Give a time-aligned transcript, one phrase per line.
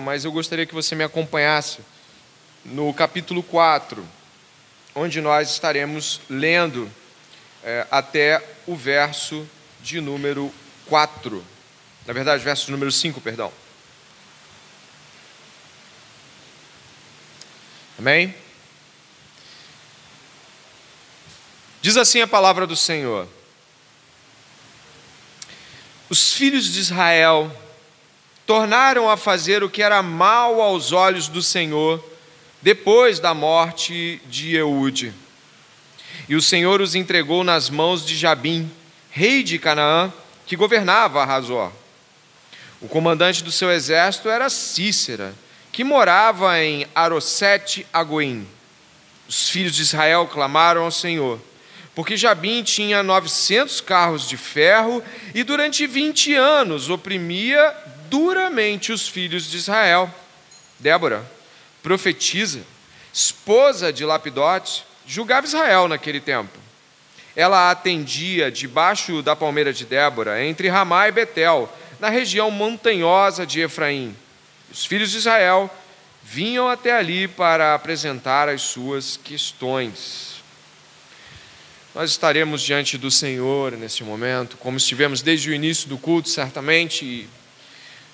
[0.00, 1.78] mas eu gostaria que você me acompanhasse
[2.64, 4.06] no capítulo 4,
[4.94, 6.90] onde nós estaremos lendo
[7.62, 9.48] é, até o verso
[9.80, 10.52] de número
[10.86, 11.44] 4.
[12.06, 13.52] Na verdade, verso número 5, perdão.
[17.98, 18.34] Amém?
[21.80, 23.28] Diz assim a palavra do Senhor:
[26.08, 27.50] Os filhos de Israel
[28.46, 32.02] tornaram a fazer o que era mal aos olhos do Senhor
[32.62, 35.12] depois da morte de Eude.
[36.28, 38.70] E o Senhor os entregou nas mãos de Jabim,
[39.10, 40.12] rei de Canaã,
[40.46, 41.72] que governava Razor.
[42.80, 45.34] O comandante do seu exército era Cícera,
[45.72, 48.46] que morava em Arosete Agoim.
[49.28, 51.40] Os filhos de Israel clamaram ao Senhor,
[51.94, 55.02] porque Jabim tinha 900 carros de ferro
[55.34, 57.74] e durante 20 anos oprimia
[58.08, 60.12] duramente os filhos de Israel.
[60.78, 61.24] Débora,
[61.82, 62.60] profetisa,
[63.12, 66.58] esposa de Lapidote, julgava Israel naquele tempo.
[67.34, 73.60] Ela atendia debaixo da palmeira de Débora, entre Ramá e Betel, na região montanhosa de
[73.60, 74.16] Efraim.
[74.70, 75.70] Os filhos de Israel
[76.22, 80.42] vinham até ali para apresentar as suas questões.
[81.94, 87.28] Nós estaremos diante do Senhor nesse momento, como estivemos desde o início do culto, certamente,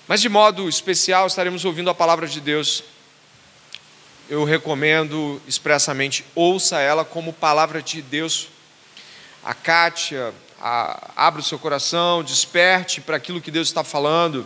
[0.07, 2.83] mas de modo especial estaremos ouvindo a palavra de Deus.
[4.29, 8.49] Eu recomendo expressamente, ouça ela como palavra de Deus.
[9.43, 14.45] A Kátia, a, abra o seu coração, desperte para aquilo que Deus está falando.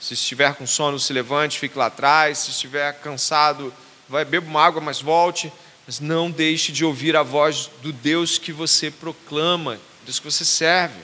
[0.00, 2.38] Se estiver com sono, se levante, fique lá atrás.
[2.38, 3.72] Se estiver cansado,
[4.08, 5.52] vai beba uma água, mas volte.
[5.86, 10.44] Mas não deixe de ouvir a voz do Deus que você proclama, Deus que você
[10.44, 11.00] serve.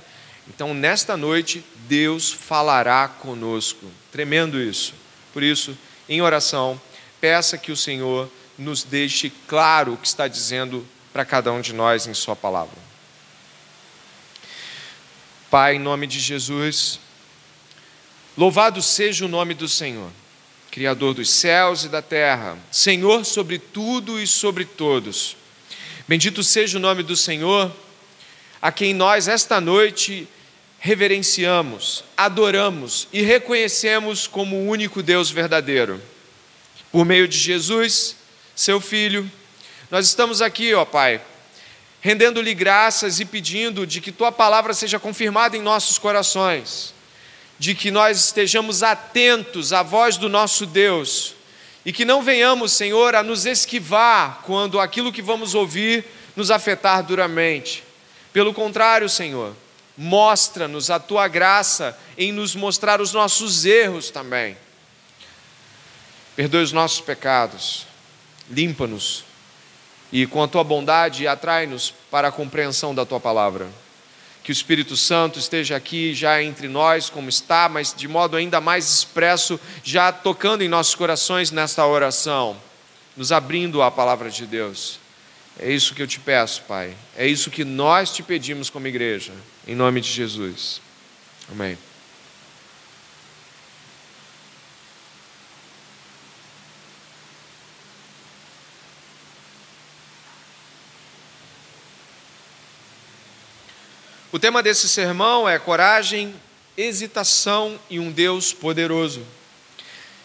[0.49, 3.85] Então, nesta noite, Deus falará conosco.
[4.11, 4.95] Tremendo isso.
[5.31, 5.77] Por isso,
[6.09, 6.81] em oração,
[7.21, 11.75] peça que o Senhor nos deixe claro o que está dizendo para cada um de
[11.75, 12.79] nós em Sua palavra.
[15.51, 16.99] Pai, em nome de Jesus,
[18.39, 20.11] louvado seja o nome do Senhor,
[20.71, 25.37] Criador dos céus e da terra, Senhor sobre tudo e sobre todos.
[26.09, 27.71] Bendito seja o nome do Senhor
[28.63, 30.27] a quem nós, esta noite,
[30.85, 36.03] reverenciamos, adoramos e reconhecemos como o único Deus verdadeiro.
[36.91, 38.17] Por meio de Jesus,
[38.53, 39.31] seu Filho,
[39.93, 41.21] nós estamos aqui, ó Pai,
[42.01, 46.93] rendendo-lhe graças e pedindo de que tua palavra seja confirmada em nossos corações,
[47.61, 51.37] de que nós estejamos atentos à voz do nosso Deus
[51.87, 56.05] e que não venhamos, Senhor, a nos esquivar quando aquilo que vamos ouvir
[56.35, 57.85] nos afetar duramente
[58.33, 59.55] pelo contrário, Senhor,
[59.97, 64.57] mostra-nos a tua graça em nos mostrar os nossos erros também.
[66.35, 67.87] Perdoe os nossos pecados,
[68.51, 69.25] limpa-nos
[70.13, 73.69] e com a tua bondade atrai-nos para a compreensão da tua palavra.
[74.45, 78.61] Que o Espírito Santo esteja aqui já entre nós, como está, mas de modo ainda
[78.61, 82.57] mais expresso, já tocando em nossos corações nesta oração,
[83.17, 85.01] nos abrindo à palavra de Deus.
[85.59, 86.95] É isso que eu te peço, Pai.
[87.17, 89.33] É isso que nós te pedimos como igreja,
[89.67, 90.81] em nome de Jesus.
[91.51, 91.79] Amém.
[104.33, 106.35] O tema desse sermão é coragem,
[106.75, 109.23] hesitação e um Deus poderoso.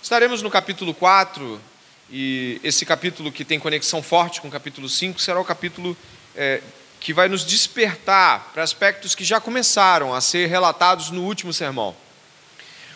[0.02, 1.62] Estaremos no capítulo 4
[2.10, 5.96] e esse capítulo que tem conexão forte com o capítulo 5 será o capítulo
[6.34, 6.62] é,
[7.08, 11.96] que vai nos despertar para aspectos que já começaram a ser relatados no último sermão.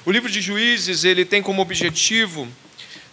[0.05, 2.45] O livro de Juízes ele tem como objetivo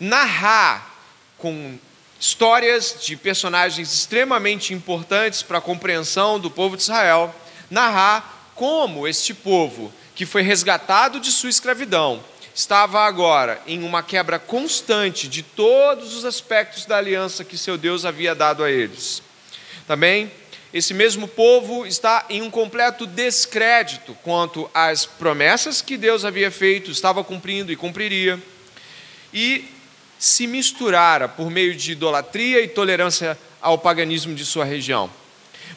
[0.00, 0.92] narrar
[1.38, 1.78] com
[2.18, 7.32] histórias de personagens extremamente importantes para a compreensão do povo de Israel,
[7.70, 14.36] narrar como este povo que foi resgatado de sua escravidão estava agora em uma quebra
[14.36, 19.22] constante de todos os aspectos da aliança que seu Deus havia dado a eles.
[19.86, 20.28] Também,
[20.72, 26.90] esse mesmo povo está em um completo descrédito quanto às promessas que Deus havia feito,
[26.90, 28.38] estava cumprindo e cumpriria,
[29.32, 29.64] e
[30.18, 35.10] se misturara por meio de idolatria e tolerância ao paganismo de sua região.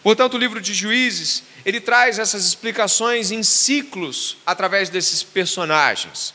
[0.03, 6.33] Portanto, o livro de Juízes, ele traz essas explicações em ciclos através desses personagens.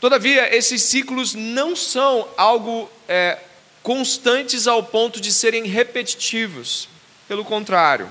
[0.00, 3.38] Todavia, esses ciclos não são algo é,
[3.82, 6.88] constantes ao ponto de serem repetitivos.
[7.28, 8.08] Pelo contrário,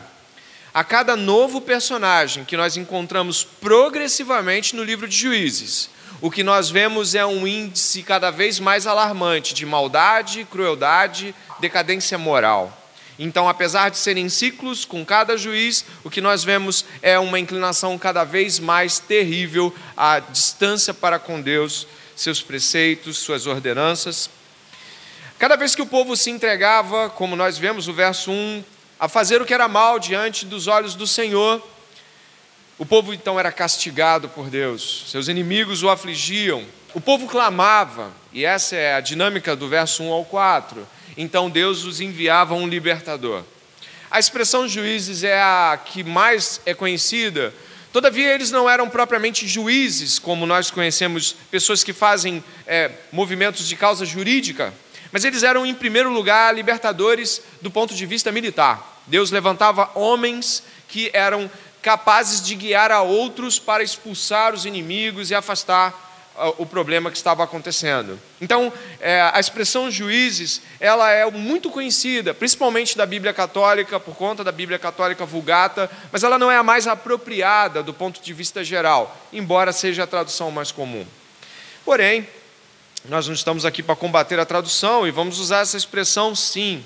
[0.72, 5.90] a cada novo personagem que nós encontramos progressivamente no livro de Juízes,
[6.22, 12.16] o que nós vemos é um índice cada vez mais alarmante de maldade, crueldade, decadência
[12.16, 12.72] moral.
[13.18, 17.98] Então, apesar de serem ciclos com cada juiz, o que nós vemos é uma inclinação
[17.98, 24.30] cada vez mais terrível à distância para com Deus, seus preceitos, suas ordenanças.
[25.40, 28.64] Cada vez que o povo se entregava, como nós vemos no verso 1,
[29.00, 31.62] a fazer o que era mal diante dos olhos do Senhor,
[32.78, 36.64] o povo então era castigado por Deus, seus inimigos o afligiam,
[36.94, 41.84] o povo clamava, e essa é a dinâmica do verso 1 ao 4 então Deus
[41.84, 43.44] os enviava um libertador.
[44.10, 47.54] A expressão juízes é a que mais é conhecida,
[47.92, 53.76] todavia eles não eram propriamente juízes, como nós conhecemos, pessoas que fazem é, movimentos de
[53.76, 54.74] causa jurídica,
[55.18, 59.02] mas eles eram, em primeiro lugar, libertadores do ponto de vista militar.
[59.08, 61.50] Deus levantava homens que eram
[61.82, 65.92] capazes de guiar a outros para expulsar os inimigos e afastar
[66.60, 68.20] o problema que estava acontecendo.
[68.40, 74.44] Então, é, a expressão juízes, ela é muito conhecida, principalmente da Bíblia Católica, por conta
[74.44, 78.64] da Bíblia Católica Vulgata, mas ela não é a mais apropriada do ponto de vista
[78.64, 81.08] geral, embora seja a tradução mais comum.
[81.84, 82.28] Porém,
[83.10, 86.84] nós não estamos aqui para combater a tradução e vamos usar essa expressão sim.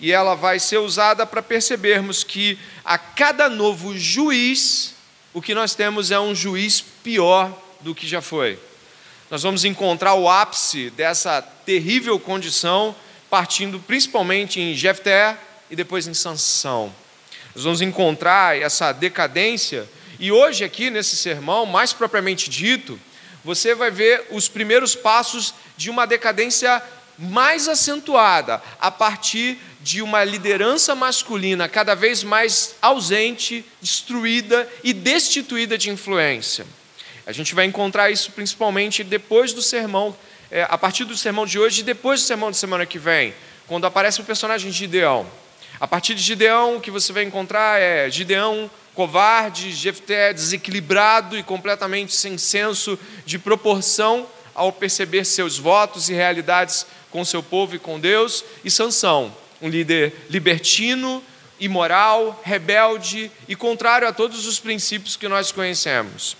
[0.00, 4.94] E ela vai ser usada para percebermos que a cada novo juiz,
[5.34, 8.58] o que nós temos é um juiz pior do que já foi
[9.30, 12.96] nós vamos encontrar o ápice dessa terrível condição,
[13.30, 15.38] partindo principalmente em Jefté
[15.70, 16.92] e depois em Sansão.
[17.54, 22.98] Nós vamos encontrar essa decadência, e hoje, aqui nesse sermão, mais propriamente dito,
[23.44, 26.82] você vai ver os primeiros passos de uma decadência
[27.18, 35.76] mais acentuada, a partir de uma liderança masculina cada vez mais ausente, destruída e destituída
[35.76, 36.66] de influência.
[37.26, 40.16] A gente vai encontrar isso principalmente depois do sermão,
[40.50, 43.34] é, a partir do sermão de hoje e depois do sermão de semana que vem,
[43.66, 45.26] quando aparece o personagem de Gideão.
[45.80, 51.42] A partir de Gideão, o que você vai encontrar é Gideão covarde, Jefté desequilibrado e
[51.42, 57.78] completamente sem senso de proporção ao perceber seus votos e realidades com seu povo e
[57.78, 61.24] com Deus, e Sansão, um líder libertino,
[61.58, 66.36] imoral, rebelde e contrário a todos os princípios que nós conhecemos.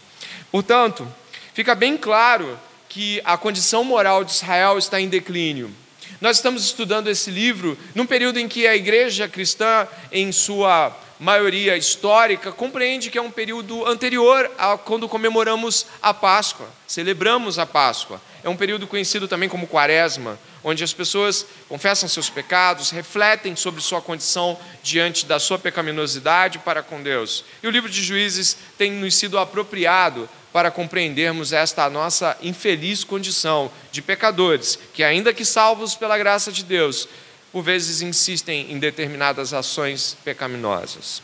[0.53, 1.09] Portanto,
[1.55, 2.59] fica bem claro
[2.91, 5.75] que a condição moral de Israel está em declínio.
[6.21, 11.77] Nós estamos estudando esse livro num período em que a igreja cristã, em sua maioria
[11.77, 18.21] histórica, compreende que é um período anterior a quando comemoramos a Páscoa, celebramos a Páscoa.
[18.43, 23.83] É um período conhecido também como Quaresma, onde as pessoas confessam seus pecados, refletem sobre
[23.83, 27.45] sua condição diante da sua pecaminosidade para com Deus.
[27.63, 33.71] E o livro de Juízes tem nos sido apropriado para compreendermos esta nossa infeliz condição
[33.93, 37.09] de pecadores, que, ainda que salvos pela graça de Deus,
[37.53, 41.23] por vezes insistem em determinadas ações pecaminosas.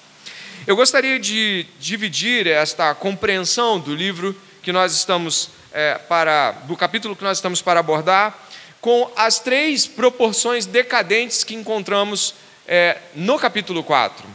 [0.67, 7.14] Eu gostaria de dividir esta compreensão do livro que nós estamos é, para, do capítulo
[7.14, 8.46] que nós estamos para abordar,
[8.81, 12.34] com as três proporções decadentes que encontramos
[12.67, 14.26] é, no capítulo 4.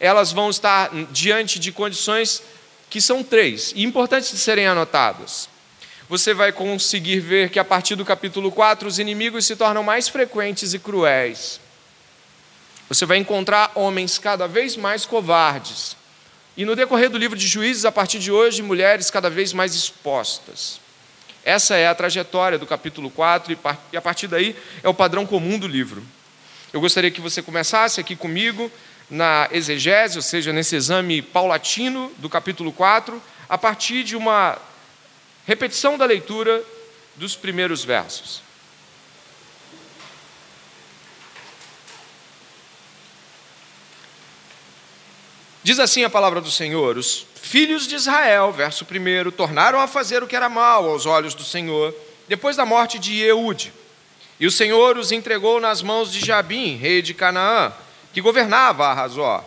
[0.00, 2.42] Elas vão estar diante de condições
[2.88, 5.48] que são três, e importantes de serem anotadas.
[6.08, 10.08] Você vai conseguir ver que a partir do capítulo 4 os inimigos se tornam mais
[10.08, 11.60] frequentes e cruéis.
[12.88, 15.96] Você vai encontrar homens cada vez mais covardes.
[16.56, 19.74] E no decorrer do livro de Juízes, a partir de hoje, mulheres cada vez mais
[19.74, 20.80] expostas.
[21.44, 23.56] Essa é a trajetória do capítulo 4,
[23.92, 26.02] e a partir daí é o padrão comum do livro.
[26.72, 28.70] Eu gostaria que você começasse aqui comigo
[29.08, 34.58] na exegese, ou seja, nesse exame paulatino do capítulo 4, a partir de uma
[35.46, 36.62] repetição da leitura
[37.14, 38.42] dos primeiros versos.
[45.62, 50.22] Diz assim a palavra do Senhor: Os filhos de Israel, verso 1, tornaram a fazer
[50.22, 51.92] o que era mal aos olhos do Senhor,
[52.28, 53.72] depois da morte de Eude.
[54.38, 57.72] E o Senhor os entregou nas mãos de Jabim, rei de Canaã,
[58.16, 59.44] que governava a Razó.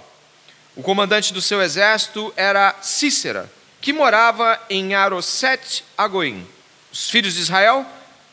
[0.75, 6.47] O comandante do seu exército era Cícera, que morava em Aroset Agoim.
[6.91, 7.83] Os filhos de Israel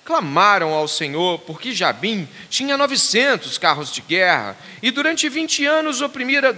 [0.04, 6.54] clamaram ao Senhor, porque Jabim tinha 900 carros de guerra e durante 20 anos oprimia,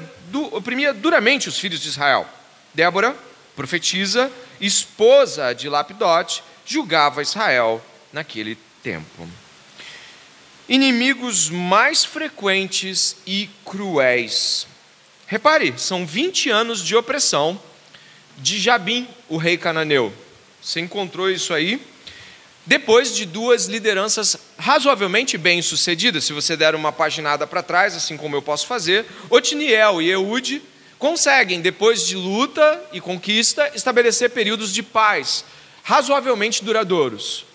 [0.50, 2.26] oprimia duramente os filhos de Israel.
[2.74, 3.14] Débora,
[3.54, 4.28] profetisa,
[4.60, 7.80] esposa de Lapidote, julgava Israel
[8.12, 9.28] naquele tempo
[10.68, 14.66] inimigos mais frequentes e cruéis.
[15.26, 17.60] Repare, são 20 anos de opressão
[18.38, 20.12] de Jabim, o rei cananeu.
[20.60, 21.80] Você encontrou isso aí
[22.68, 26.24] depois de duas lideranças razoavelmente bem-sucedidas.
[26.24, 30.60] Se você der uma paginada para trás, assim como eu posso fazer, Otiniel e Eude
[30.98, 35.46] conseguem, depois de luta e conquista, estabelecer períodos de paz
[35.82, 37.46] razoavelmente duradouros.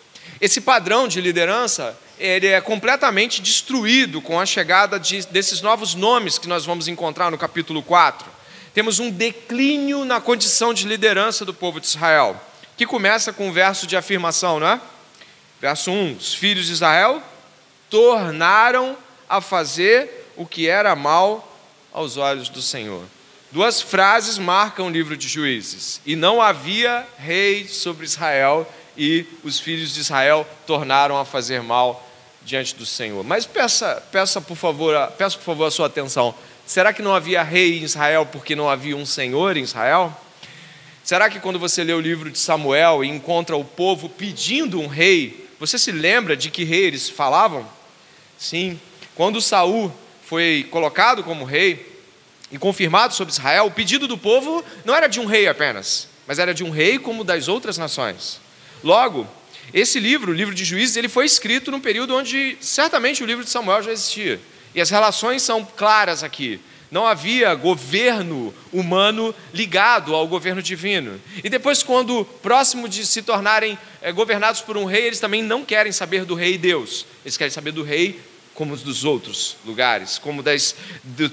[0.41, 6.37] Esse padrão de liderança ele é completamente destruído com a chegada de, desses novos nomes
[6.37, 8.29] que nós vamos encontrar no capítulo 4.
[8.73, 12.39] Temos um declínio na condição de liderança do povo de Israel,
[12.75, 14.81] que começa com o verso de afirmação, não é?
[15.61, 17.21] Verso 1: Os filhos de Israel
[17.89, 18.97] tornaram
[19.29, 21.55] a fazer o que era mal
[21.91, 23.03] aos olhos do Senhor.
[23.51, 26.01] Duas frases marcam o livro de Juízes.
[26.03, 32.09] E não havia rei sobre Israel, e os filhos de Israel tornaram a fazer mal
[32.43, 33.23] diante do Senhor.
[33.23, 36.33] Mas peça, peça por favor, peço por favor a sua atenção.
[36.65, 40.15] Será que não havia rei em Israel porque não havia um Senhor em Israel?
[41.03, 44.87] Será que quando você lê o livro de Samuel e encontra o povo pedindo um
[44.87, 47.67] rei, você se lembra de que rei eles falavam?
[48.37, 48.79] Sim.
[49.15, 49.91] Quando Saul
[50.25, 51.93] foi colocado como rei,
[52.53, 56.37] e confirmado sobre Israel, o pedido do povo não era de um rei apenas, mas
[56.37, 58.39] era de um rei como das outras nações.
[58.83, 59.27] Logo,
[59.73, 63.43] esse livro, o livro de Juízes, ele foi escrito num período onde certamente o livro
[63.43, 64.39] de Samuel já existia.
[64.75, 66.59] E as relações são claras aqui.
[66.91, 71.19] Não havia governo humano ligado ao governo divino.
[71.43, 75.65] E depois, quando próximo de se tornarem é, governados por um rei, eles também não
[75.65, 77.05] querem saber do rei Deus.
[77.25, 78.19] Eles querem saber do rei
[78.53, 80.75] como dos outros lugares, como das,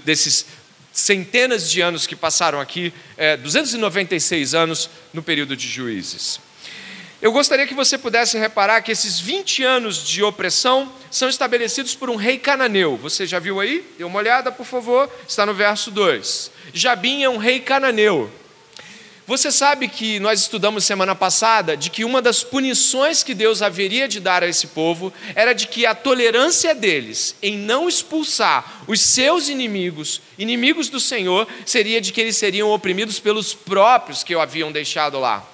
[0.04, 0.46] desses
[0.92, 6.40] centenas de anos que passaram aqui, é, 296 anos no período de juízes.
[7.22, 12.08] Eu gostaria que você pudesse reparar que esses 20 anos de opressão são estabelecidos por
[12.08, 12.96] um rei cananeu.
[12.96, 13.84] Você já viu aí?
[13.98, 15.10] Dê uma olhada, por favor.
[15.28, 16.50] Está no verso 2.
[16.72, 18.30] Jabim é um rei cananeu.
[19.26, 24.08] Você sabe que nós estudamos semana passada de que uma das punições que Deus haveria
[24.08, 28.98] de dar a esse povo era de que a tolerância deles em não expulsar os
[28.98, 34.40] seus inimigos, inimigos do Senhor, seria de que eles seriam oprimidos pelos próprios que o
[34.40, 35.46] haviam deixado lá.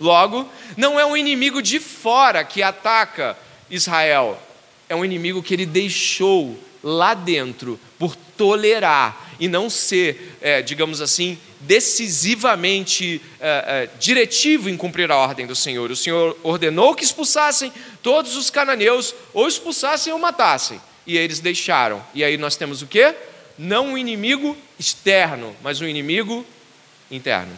[0.00, 3.36] Logo, não é um inimigo de fora que ataca
[3.70, 4.40] Israel,
[4.88, 11.00] é um inimigo que ele deixou lá dentro por tolerar e não ser, é, digamos
[11.00, 15.90] assim, decisivamente é, é, diretivo em cumprir a ordem do Senhor.
[15.90, 17.72] O Senhor ordenou que expulsassem
[18.02, 22.04] todos os cananeus, ou expulsassem ou matassem, e eles deixaram.
[22.14, 23.14] E aí nós temos o quê?
[23.58, 26.44] Não um inimigo externo, mas um inimigo
[27.10, 27.56] interno.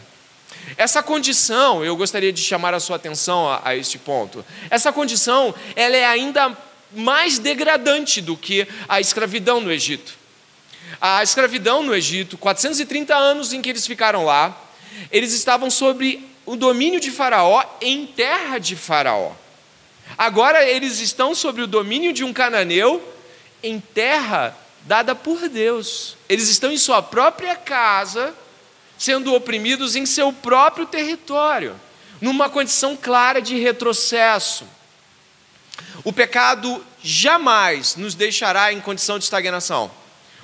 [0.76, 4.44] Essa condição, eu gostaria de chamar a sua atenção a, a este ponto.
[4.70, 6.56] Essa condição, ela é ainda
[6.92, 10.14] mais degradante do que a escravidão no Egito.
[11.00, 14.56] A escravidão no Egito, 430 anos em que eles ficaram lá,
[15.10, 19.32] eles estavam sob o domínio de Faraó em terra de Faraó.
[20.16, 23.02] Agora eles estão sob o domínio de um cananeu
[23.62, 26.16] em terra dada por Deus.
[26.28, 28.32] Eles estão em sua própria casa,
[28.98, 31.74] sendo oprimidos em seu próprio território,
[32.20, 34.66] numa condição clara de retrocesso.
[36.04, 39.90] O pecado jamais nos deixará em condição de estagnação.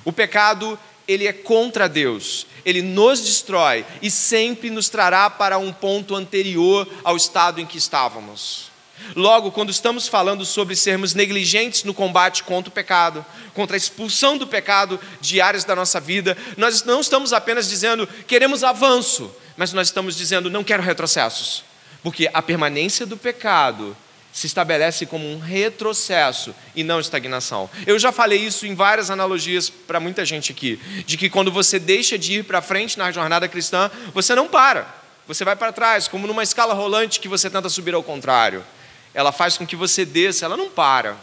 [0.05, 2.45] O pecado, ele é contra Deus.
[2.65, 7.77] Ele nos destrói e sempre nos trará para um ponto anterior ao estado em que
[7.77, 8.72] estávamos.
[9.15, 14.37] Logo, quando estamos falando sobre sermos negligentes no combate contra o pecado, contra a expulsão
[14.37, 19.73] do pecado de áreas da nossa vida, nós não estamos apenas dizendo queremos avanço, mas
[19.73, 21.63] nós estamos dizendo não quero retrocessos,
[22.01, 23.95] porque a permanência do pecado
[24.33, 27.69] se estabelece como um retrocesso e não estagnação.
[27.85, 31.77] Eu já falei isso em várias analogias para muita gente aqui, de que quando você
[31.77, 34.87] deixa de ir para frente na jornada cristã, você não para,
[35.27, 38.65] você vai para trás, como numa escala rolante que você tenta subir ao contrário.
[39.13, 41.17] Ela faz com que você desça, ela não para.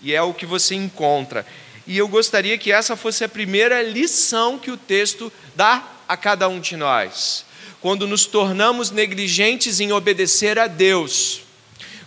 [0.00, 1.46] E é o que você encontra.
[1.86, 6.48] E eu gostaria que essa fosse a primeira lição que o texto dá a cada
[6.48, 7.44] um de nós.
[7.80, 11.42] Quando nos tornamos negligentes em obedecer a Deus,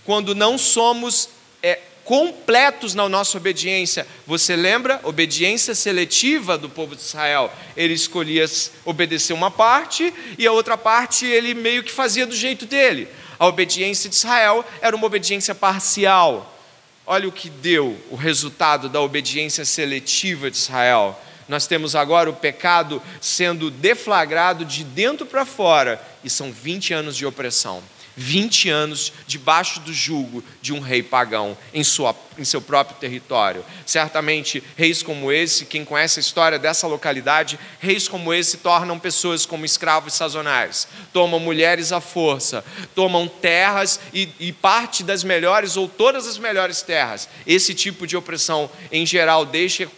[0.03, 1.29] quando não somos
[1.61, 4.07] é, completos na nossa obediência.
[4.25, 4.99] Você lembra?
[5.03, 7.53] Obediência seletiva do povo de Israel.
[7.77, 8.45] Ele escolhia
[8.83, 13.07] obedecer uma parte e a outra parte ele meio que fazia do jeito dele.
[13.39, 16.59] A obediência de Israel era uma obediência parcial.
[17.07, 21.17] Olha o que deu o resultado da obediência seletiva de Israel.
[21.47, 27.15] Nós temos agora o pecado sendo deflagrado de dentro para fora, e são 20 anos
[27.15, 27.81] de opressão.
[28.19, 33.63] 20 anos debaixo do jugo de um rei pagão em, sua, em seu próprio território.
[33.85, 39.45] Certamente, reis como esse, quem conhece a história dessa localidade, reis como esse tornam pessoas
[39.45, 45.87] como escravos sazonais, tomam mulheres à força, tomam terras e, e parte das melhores ou
[45.87, 47.29] todas as melhores terras.
[47.47, 49.89] Esse tipo de opressão, em geral, deixa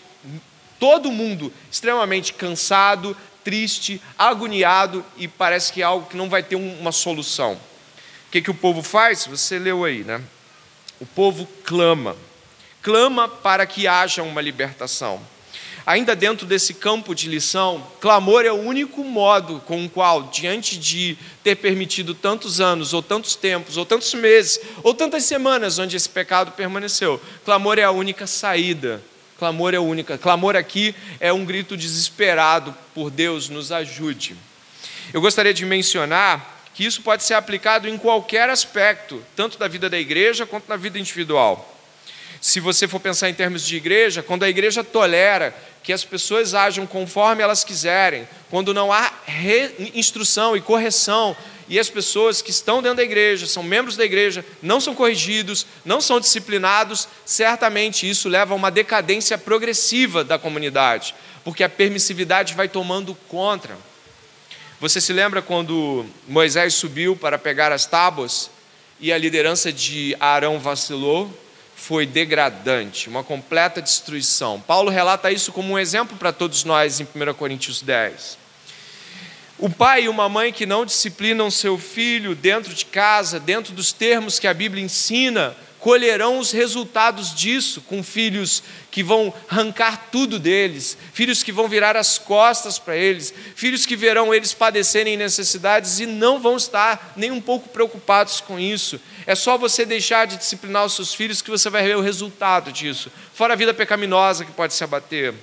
[0.79, 6.55] todo mundo extremamente cansado, triste, agoniado e parece que é algo que não vai ter
[6.55, 7.59] uma solução.
[8.31, 9.27] O que, que o povo faz?
[9.27, 10.21] Você leu aí, né?
[11.01, 12.15] O povo clama,
[12.81, 15.21] clama para que haja uma libertação.
[15.85, 20.79] Ainda dentro desse campo de lição, clamor é o único modo com o qual, diante
[20.79, 25.97] de ter permitido tantos anos, ou tantos tempos, ou tantos meses, ou tantas semanas onde
[25.97, 29.03] esse pecado permaneceu, clamor é a única saída.
[29.37, 30.17] Clamor é a única.
[30.17, 34.37] Clamor aqui é um grito desesperado por Deus nos ajude.
[35.11, 39.87] Eu gostaria de mencionar que isso pode ser aplicado em qualquer aspecto, tanto da vida
[39.87, 41.77] da igreja quanto na vida individual.
[42.41, 46.55] Se você for pensar em termos de igreja, quando a igreja tolera que as pessoas
[46.55, 49.13] ajam conforme elas quiserem, quando não há
[49.93, 51.37] instrução e correção,
[51.69, 55.67] e as pessoas que estão dentro da igreja, são membros da igreja, não são corrigidos,
[55.85, 62.55] não são disciplinados, certamente isso leva a uma decadência progressiva da comunidade, porque a permissividade
[62.55, 63.90] vai tomando contra.
[64.81, 68.49] Você se lembra quando Moisés subiu para pegar as tábuas
[68.99, 71.31] e a liderança de Arão vacilou?
[71.75, 74.59] Foi degradante, uma completa destruição.
[74.59, 78.39] Paulo relata isso como um exemplo para todos nós em 1 Coríntios 10.
[79.59, 83.93] O pai e uma mãe que não disciplinam seu filho dentro de casa, dentro dos
[83.93, 88.61] termos que a Bíblia ensina, colherão os resultados disso, com filhos
[88.91, 93.95] que vão arrancar tudo deles, filhos que vão virar as costas para eles, filhos que
[93.95, 99.01] verão eles padecerem necessidades e não vão estar nem um pouco preocupados com isso.
[99.25, 102.71] É só você deixar de disciplinar os seus filhos que você vai ver o resultado
[102.71, 105.33] disso, fora a vida pecaminosa que pode se abater.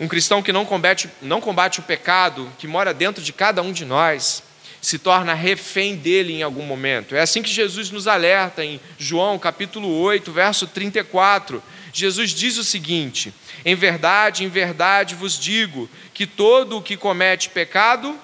[0.00, 3.72] Um cristão que não combate, não combate o pecado que mora dentro de cada um
[3.72, 4.42] de nós,
[4.84, 7.16] se torna refém dele em algum momento.
[7.16, 11.62] É assim que Jesus nos alerta em João capítulo 8, verso 34.
[11.90, 13.32] Jesus diz o seguinte:
[13.64, 18.14] Em verdade, em verdade vos digo que todo o que comete pecado,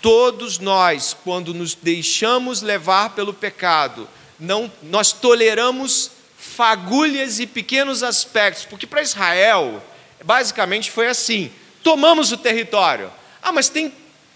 [0.00, 4.08] todos nós, quando nos deixamos levar pelo pecado,
[4.40, 9.84] não, nós toleramos fagulhas e pequenos aspectos, porque para Israel,
[10.24, 13.12] basicamente foi assim: tomamos o território.
[13.42, 13.92] Ah, mas tem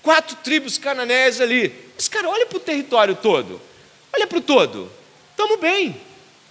[0.06, 1.74] quatro tribos cananéias ali.
[1.96, 3.60] Mas, cara, olha para o território todo.
[4.14, 4.88] Olha para o todo.
[5.32, 6.00] Estamos bem.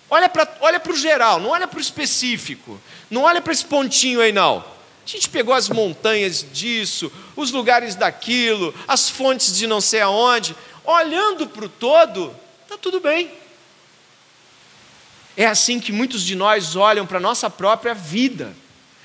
[0.09, 2.77] Olha para olha o geral, não olha para o específico.
[3.09, 4.57] Não olha para esse pontinho aí, não.
[4.57, 10.53] A gente pegou as montanhas disso, os lugares daquilo, as fontes de não sei aonde.
[10.83, 13.31] Olhando para o todo, está tudo bem.
[15.37, 18.53] É assim que muitos de nós olham para a nossa própria vida.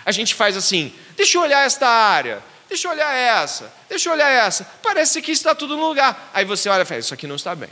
[0.05, 4.13] A gente faz assim: deixa eu olhar esta área, Deixa eu olhar essa, deixa eu
[4.13, 4.65] olhar essa.
[4.81, 6.31] Parece que está tudo no lugar.
[6.33, 7.69] Aí você olha e fala: Isso aqui não está bem.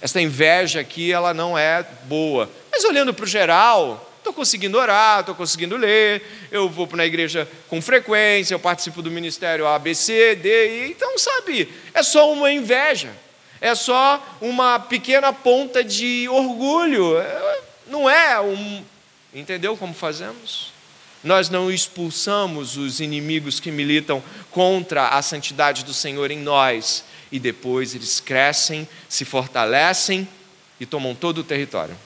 [0.00, 2.48] Essa inveja aqui, ela não é boa.
[2.70, 7.06] Mas olhando para o geral, estou conseguindo orar, estou conseguindo ler, eu vou para a
[7.06, 12.32] igreja com frequência, eu participo do ministério A, B, C, D, então, sabe, é só
[12.32, 13.10] uma inveja,
[13.60, 18.84] é só uma pequena ponta de orgulho, é, não é um.
[19.34, 20.71] Entendeu como fazemos?
[21.22, 27.38] Nós não expulsamos os inimigos que militam contra a santidade do Senhor em nós, e
[27.38, 30.28] depois eles crescem, se fortalecem
[30.80, 31.96] e tomam todo o território.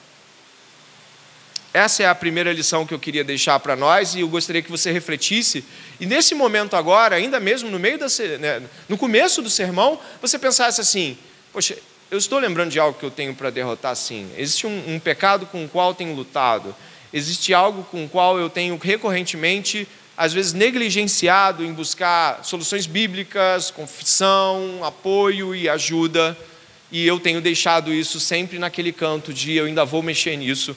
[1.73, 4.71] Essa é a primeira lição que eu queria deixar para nós e eu gostaria que
[4.71, 5.63] você refletisse.
[5.99, 8.07] E nesse momento agora, ainda mesmo no meio da,
[8.39, 11.17] né, no começo do sermão, você pensasse assim:
[11.51, 11.77] poxa,
[12.09, 14.31] eu estou lembrando de algo que eu tenho para derrotar, sim.
[14.37, 16.73] Existe um, um pecado com o qual tenho lutado
[17.13, 23.69] existe algo com o qual eu tenho recorrentemente, às vezes, negligenciado em buscar soluções bíblicas,
[23.71, 26.37] confissão, apoio e ajuda,
[26.91, 30.75] e eu tenho deixado isso sempre naquele canto de eu ainda vou mexer nisso,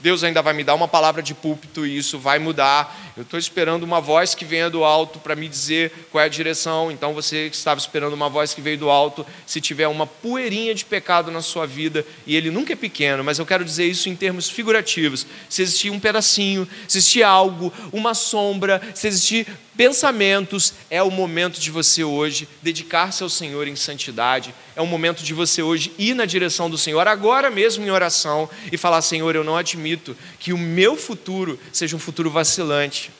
[0.00, 3.12] Deus ainda vai me dar uma palavra de púlpito e isso vai mudar.
[3.16, 6.28] Eu estou esperando uma voz que venha do alto para me dizer qual é a
[6.28, 6.90] direção.
[6.90, 10.84] Então você estava esperando uma voz que veio do alto, se tiver uma poeirinha de
[10.84, 14.14] pecado na sua vida, e ele nunca é pequeno, mas eu quero dizer isso em
[14.14, 15.26] termos figurativos.
[15.48, 19.46] Se existir um pedacinho, se existir algo, uma sombra, se existir
[19.78, 25.22] pensamentos, é o momento de você hoje dedicar-se ao Senhor em santidade, é o momento
[25.22, 29.36] de você hoje ir na direção do Senhor, agora mesmo em oração, e falar: Senhor,
[29.36, 33.12] eu não admito que o meu futuro seja um futuro vacilante.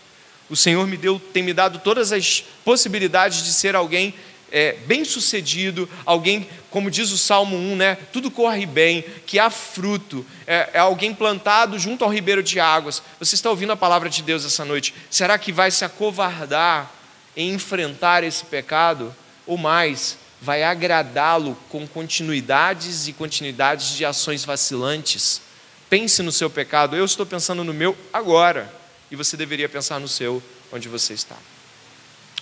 [0.50, 4.12] O Senhor me deu, tem me dado todas as possibilidades de ser alguém
[4.50, 10.24] é, bem-sucedido, alguém, como diz o Salmo 1, né, tudo corre bem, que há fruto,
[10.46, 13.02] é, é, alguém plantado junto ao ribeiro de águas.
[13.18, 14.94] Você está ouvindo a palavra de Deus essa noite?
[15.10, 16.90] Será que vai se acovardar
[17.36, 19.14] em enfrentar esse pecado?
[19.46, 25.42] Ou mais, vai agradá-lo com continuidades e continuidades de ações vacilantes?
[25.88, 28.72] Pense no seu pecado, eu estou pensando no meu agora,
[29.10, 31.36] e você deveria pensar no seu, onde você está.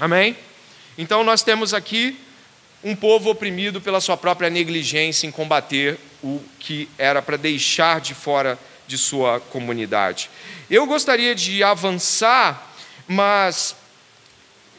[0.00, 0.36] Amém?
[0.98, 2.18] Então nós temos aqui
[2.82, 8.14] um povo oprimido pela sua própria negligência em combater o que era para deixar de
[8.14, 10.30] fora de sua comunidade.
[10.70, 12.72] Eu gostaria de avançar,
[13.08, 13.74] mas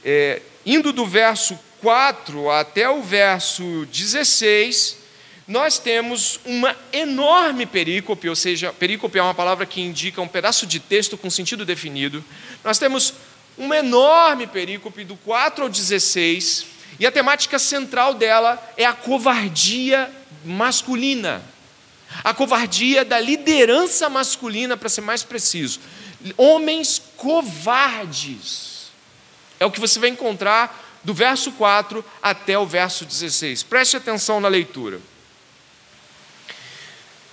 [0.03, 4.97] é, indo do verso 4 até o verso 16,
[5.47, 10.67] nós temos uma enorme perícope, ou seja, perícope é uma palavra que indica um pedaço
[10.67, 12.23] de texto com sentido definido.
[12.63, 13.13] Nós temos
[13.57, 16.65] uma enorme perícope do 4 ao 16,
[16.99, 20.09] e a temática central dela é a covardia
[20.45, 21.41] masculina.
[22.23, 25.79] A covardia da liderança masculina, para ser mais preciso.
[26.35, 28.91] Homens covardes.
[29.59, 33.63] É o que você vai encontrar do verso 4 até o verso 16.
[33.63, 34.99] Preste atenção na leitura.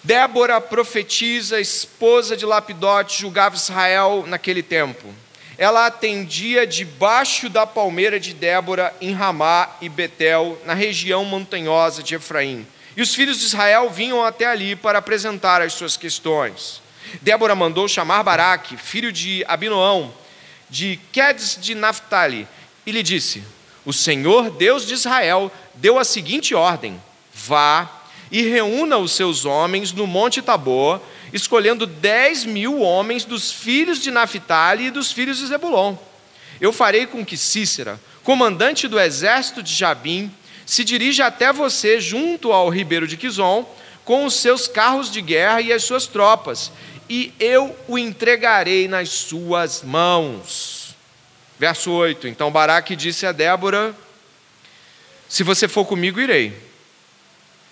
[0.03, 5.15] Débora, profetiza, esposa de Lapidote, julgava Israel naquele tempo
[5.57, 12.14] ela atendia debaixo da palmeira de Débora em Ramá e Betel, na região montanhosa de
[12.14, 12.67] Efraim.
[12.97, 16.81] E os filhos de Israel vinham até ali para apresentar as suas questões.
[17.21, 20.12] Débora mandou chamar Baraque, filho de Abinoão,
[20.69, 22.49] de Quedes de Naphtali,
[22.87, 23.43] e lhe disse:
[23.85, 27.01] O Senhor Deus de Israel deu a seguinte ordem:
[27.33, 31.01] Vá e reúna os seus homens no monte Tabor
[31.35, 35.97] escolhendo dez mil homens dos filhos de Naphtali e dos filhos de Zebulon.
[36.61, 40.33] Eu farei com que Cícera, comandante do exército de Jabim,
[40.64, 43.68] se dirija até você junto ao ribeiro de Quizon,
[44.05, 46.70] com os seus carros de guerra e as suas tropas,
[47.11, 50.94] e eu o entregarei nas suas mãos.
[51.59, 53.92] Verso 8: Então Baraque disse a Débora:
[55.29, 56.57] Se você for comigo, irei,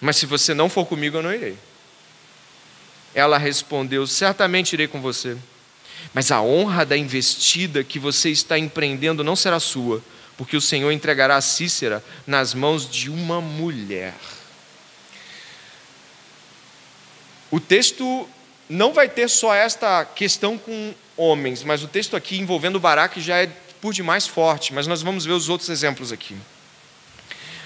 [0.00, 1.56] mas se você não for comigo, eu não irei.
[3.14, 5.36] Ela respondeu: Certamente irei com você.
[6.12, 10.02] Mas a honra da investida que você está empreendendo não será sua,
[10.36, 14.14] porque o Senhor entregará Cícera nas mãos de uma mulher.
[17.50, 18.28] O texto
[18.68, 23.36] não vai ter só esta questão com homens, mas o texto aqui envolvendo Baraque já
[23.36, 23.46] é
[23.80, 26.36] por demais forte, mas nós vamos ver os outros exemplos aqui.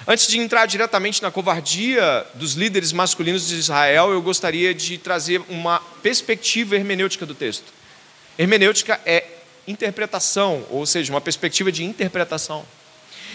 [0.09, 5.43] Antes de entrar diretamente na covardia dos líderes masculinos de Israel, eu gostaria de trazer
[5.49, 7.73] uma perspectiva hermenêutica do texto.
[8.39, 9.25] Hermenêutica é
[9.67, 12.65] interpretação, ou seja, uma perspectiva de interpretação.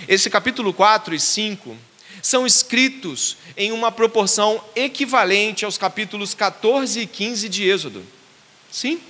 [0.07, 1.75] Esse capítulo 4 e 5
[2.21, 8.01] são escritos em uma proporção equivalente aos capítulos 14 e 15 de Êxodo.
[8.71, 9.01] Sim,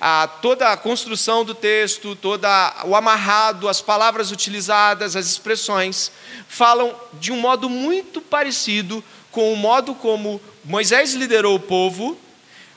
[0.00, 2.44] ah, toda a construção do texto, todo
[2.84, 6.12] o amarrado, as palavras utilizadas, as expressões,
[6.48, 12.18] falam de um modo muito parecido com o modo como Moisés liderou o povo.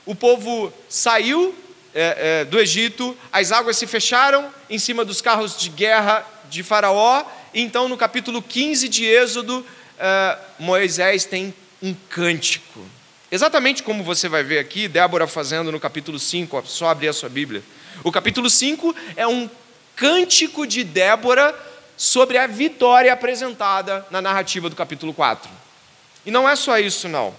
[0.04, 1.54] O povo saiu
[1.94, 6.62] é, é, do Egito, as águas se fecharam em cima dos carros de guerra de
[6.62, 9.64] Faraó, e então no capítulo 15 de Êxodo,
[9.98, 12.80] é, Moisés tem um cântico.
[13.32, 17.30] Exatamente como você vai ver aqui, Débora fazendo no capítulo 5, só abrir a sua
[17.30, 17.62] Bíblia.
[18.04, 19.48] O capítulo 5 é um
[19.96, 21.58] cântico de Débora
[21.96, 25.50] sobre a vitória apresentada na narrativa do capítulo 4.
[26.26, 27.34] E não é só isso, não.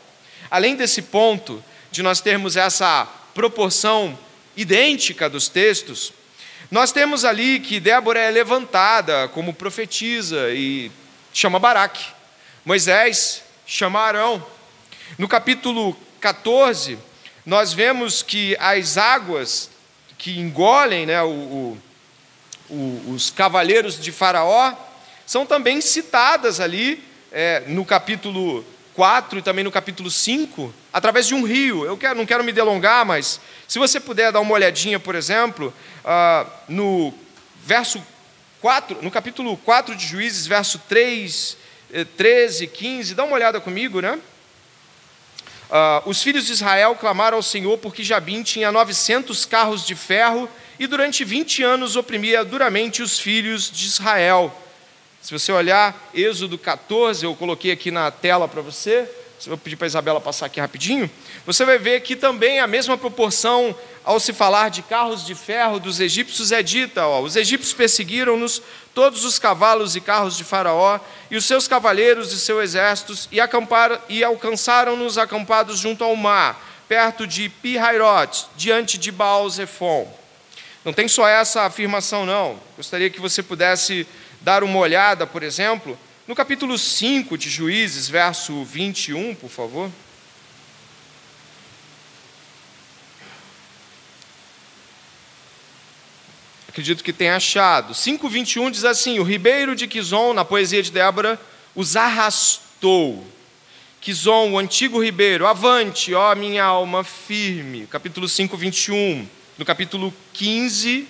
[0.49, 4.17] Além desse ponto de nós termos essa proporção
[4.57, 6.11] idêntica dos textos,
[6.71, 10.91] nós temos ali que Débora é levantada como profetisa e
[11.31, 12.03] chama Baraque.
[12.65, 12.71] O
[13.67, 14.52] chama Arão.
[15.17, 16.97] No capítulo 14,
[17.45, 19.69] nós vemos que as águas
[20.17, 21.77] que engolem né, o,
[22.69, 24.73] o, os cavaleiros de Faraó
[25.25, 31.35] são também citadas ali é, no capítulo 4 e também no capítulo 5, através de
[31.35, 31.85] um rio.
[31.85, 35.71] Eu quero, não quero me delongar, mas se você puder dar uma olhadinha, por exemplo,
[36.03, 37.13] ah, no
[37.63, 38.03] verso
[38.61, 41.57] 4, no capítulo 4 de Juízes, verso 3,
[42.17, 44.19] 13, 15, dá uma olhada comigo, né?
[45.73, 50.47] Uh, os filhos de Israel clamaram ao Senhor porque Jabim tinha 900 carros de ferro
[50.77, 54.55] e durante 20 anos oprimia duramente os filhos de Israel.
[55.19, 59.09] Se você olhar Êxodo 14, eu coloquei aqui na tela para você,
[59.39, 61.09] Você vai pedir para a Isabela passar aqui rapidinho.
[61.43, 65.79] Você vai ver que também a mesma proporção ao se falar de carros de ferro
[65.79, 68.61] dos egípcios é dita: ó, os egípcios perseguiram-nos,
[68.93, 73.37] todos os cavalos e carros de Faraó, e os seus cavaleiros e seus exércitos, e,
[74.09, 80.07] e alcançaram-nos acampados junto ao mar, perto de Pi-Hairot, diante de Baal-Zephon.
[80.85, 82.59] Não tem só essa afirmação, não.
[82.75, 84.05] Gostaria que você pudesse
[84.41, 89.89] dar uma olhada, por exemplo, no capítulo 5 de Juízes, verso 21, por favor.
[96.73, 97.93] Acredito que tenha achado.
[97.93, 101.39] 5,21 diz assim: O ribeiro de Quizon, na poesia de Débora,
[101.75, 103.23] os arrastou.
[104.01, 107.85] Quizon, o antigo ribeiro, avante, ó minha alma firme.
[107.85, 109.27] Capítulo 5, 21.
[109.55, 111.07] No capítulo 15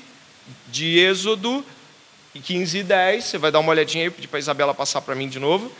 [0.68, 1.64] de Êxodo,
[2.36, 5.00] e 15 e 10, você vai dar uma olhadinha aí, pedir para a Isabela passar
[5.00, 5.72] para mim de novo.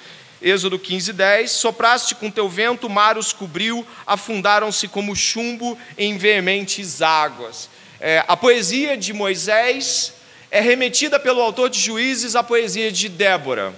[0.42, 6.18] Êxodo 15, 10, sopraste com teu vento, o mar os cobriu, afundaram-se como chumbo em
[6.18, 7.70] veementes águas.
[8.06, 10.12] É, a poesia de Moisés
[10.52, 13.74] é remetida pelo autor de Juízes à poesia de Débora.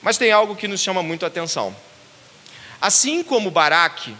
[0.00, 1.74] Mas tem algo que nos chama muito a atenção.
[2.80, 4.14] Assim como Baraque,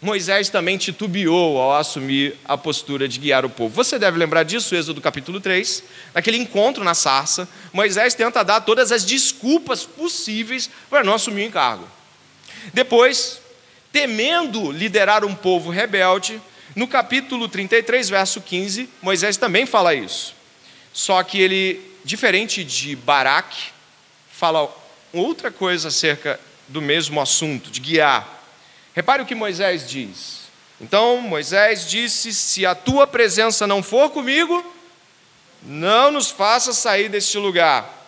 [0.00, 3.76] Moisés também titubeou ao assumir a postura de guiar o povo.
[3.76, 8.90] Você deve lembrar disso, Êxodo capítulo 3, naquele encontro na sarça, Moisés tenta dar todas
[8.90, 11.88] as desculpas possíveis para não assumir o encargo.
[12.74, 13.40] Depois,
[13.92, 16.42] temendo liderar um povo rebelde,
[16.74, 20.34] no capítulo 33, verso 15, Moisés também fala isso.
[20.92, 23.70] Só que ele, diferente de Baraque,
[24.30, 24.74] fala
[25.12, 28.26] outra coisa acerca do mesmo assunto, de guiar.
[28.94, 30.42] Repare o que Moisés diz.
[30.80, 34.64] Então Moisés disse: Se a tua presença não for comigo,
[35.62, 38.00] não nos faça sair deste lugar.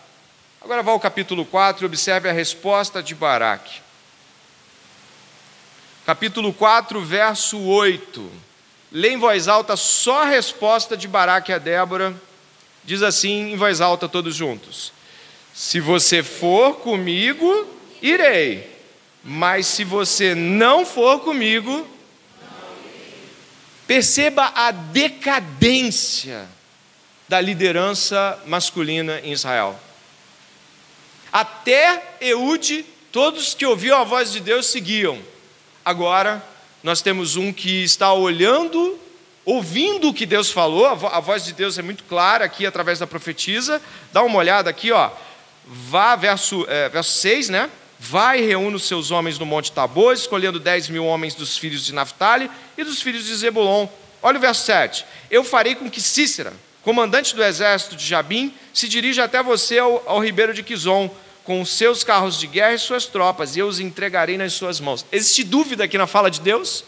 [0.60, 3.80] Agora vá ao capítulo 4 e observe a resposta de Baraque.
[6.04, 8.30] Capítulo 4, verso 8.
[8.94, 12.14] Lê em voz alta só a resposta de Baraque a Débora.
[12.82, 14.92] Diz assim em voz alta, todos juntos:
[15.52, 17.68] Se você for comigo,
[18.00, 18.72] irei
[19.24, 21.88] mas se você não for comigo,
[23.86, 26.46] perceba a decadência
[27.26, 29.80] da liderança masculina em Israel.
[31.32, 35.18] Até Eude, todos que ouviam a voz de Deus seguiam.
[35.82, 36.44] Agora,
[36.84, 39.00] nós temos um que está olhando,
[39.42, 43.06] ouvindo o que Deus falou, a voz de Deus é muito clara aqui através da
[43.06, 43.80] profetisa.
[44.12, 45.10] Dá uma olhada aqui, ó.
[45.64, 47.70] Vá, verso, é, verso 6, né?
[47.98, 51.86] Vai e reúne os seus homens no Monte Tabor, escolhendo dez mil homens dos filhos
[51.86, 53.88] de Naphtali e dos filhos de Zebulon.
[54.22, 55.06] Olha o verso 7.
[55.30, 60.02] Eu farei com que Cícera, comandante do exército de Jabim, se dirija até você ao,
[60.06, 61.10] ao ribeiro de Quizon,
[61.44, 64.80] com os seus carros de guerra e suas tropas, e eu os entregarei nas suas
[64.80, 65.04] mãos.
[65.12, 66.84] Existe dúvida aqui na fala de Deus?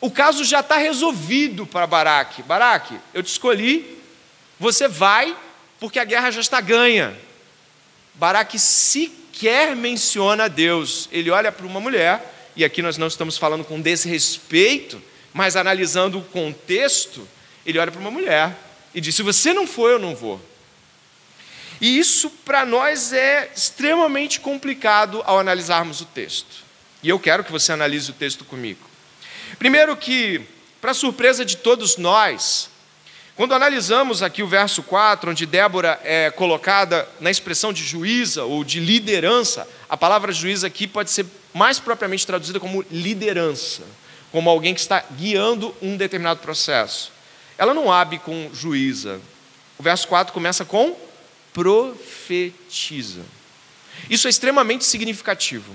[0.00, 2.42] O caso já está resolvido para Baraque.
[2.42, 3.98] Baraque, eu te escolhi,
[4.58, 5.36] você vai,
[5.78, 7.16] porque a guerra já está ganha.
[8.14, 11.08] Baraque se sequer menciona Deus.
[11.10, 15.02] Ele olha para uma mulher, e aqui nós não estamos falando com desrespeito,
[15.32, 17.26] mas analisando o contexto,
[17.64, 18.54] ele olha para uma mulher
[18.94, 20.40] e diz: Se você não for, eu não vou.
[21.80, 26.64] E isso para nós é extremamente complicado ao analisarmos o texto.
[27.02, 28.80] E eu quero que você analise o texto comigo.
[29.58, 30.42] Primeiro, que,
[30.80, 32.68] para surpresa de todos nós,
[33.34, 38.62] quando analisamos aqui o verso 4, onde Débora é colocada na expressão de juíza ou
[38.62, 43.82] de liderança, a palavra juíza aqui pode ser mais propriamente traduzida como liderança,
[44.30, 47.10] como alguém que está guiando um determinado processo.
[47.56, 49.18] Ela não abre com juíza.
[49.78, 50.94] O verso 4 começa com
[51.52, 53.22] profetiza.
[54.08, 55.74] Isso é extremamente significativo.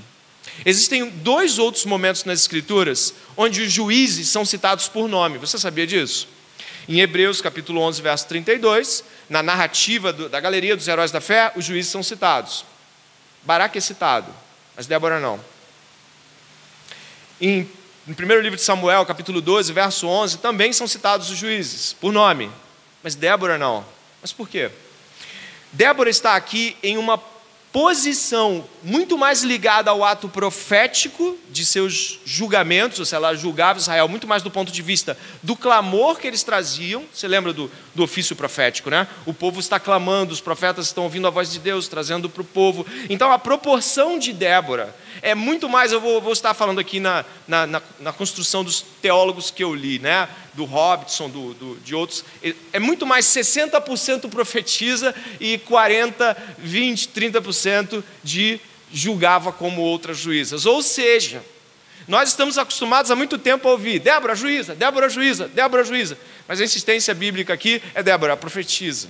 [0.65, 5.37] Existem dois outros momentos nas Escrituras onde os juízes são citados por nome.
[5.37, 6.27] Você sabia disso?
[6.87, 11.51] Em Hebreus capítulo 11, verso 32, na narrativa do, da galeria dos heróis da fé,
[11.55, 12.63] os juízes são citados.
[13.43, 14.31] Baraque é citado,
[14.75, 15.39] mas Débora não.
[17.41, 17.67] Em,
[18.05, 22.13] no primeiro livro de Samuel, capítulo 12, verso 11, também são citados os juízes, por
[22.13, 22.51] nome,
[23.01, 23.83] mas Débora não.
[24.21, 24.69] Mas por quê?
[25.75, 27.17] Débora está aqui em uma
[27.73, 34.07] posição muito mais ligada ao ato profético de seus julgamentos, ou seja, ela julgava Israel
[34.07, 37.03] muito mais do ponto de vista do clamor que eles traziam.
[37.13, 39.05] Você lembra do, do ofício profético, né?
[39.25, 42.45] O povo está clamando, os profetas estão ouvindo a voz de Deus, trazendo para o
[42.45, 42.85] povo.
[43.09, 47.25] Então a proporção de Débora é muito mais, eu vou, vou estar falando aqui na,
[47.47, 50.27] na, na, na, construção dos teólogos que eu li, né?
[50.53, 52.23] do Robertson, do, do, de outros,
[52.71, 58.59] é muito mais 60% profetiza e 40%, 20%, 30% de
[58.91, 60.65] julgava como outras juízas.
[60.65, 61.43] Ou seja,
[62.07, 66.17] nós estamos acostumados há muito tempo a ouvir Débora, juíza, Débora, juíza, Débora, juíza.
[66.47, 69.09] Mas a insistência bíblica aqui é Débora, profetiza.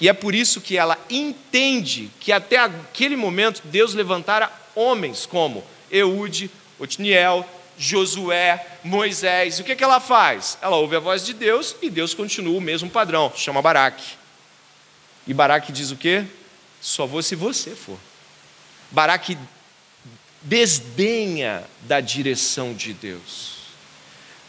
[0.00, 5.64] E é por isso que ela entende que até aquele momento Deus levantara homens como
[5.90, 9.60] Eude, Otniel, Josué, Moisés.
[9.60, 10.58] O que, que ela faz?
[10.60, 14.16] Ela ouve a voz de Deus e Deus continua o mesmo padrão, chama Baraque.
[15.26, 16.24] E Baraque diz o quê?
[16.80, 17.98] Só vou se você for.
[18.90, 19.38] Baraque
[20.42, 23.54] desdenha da direção de Deus.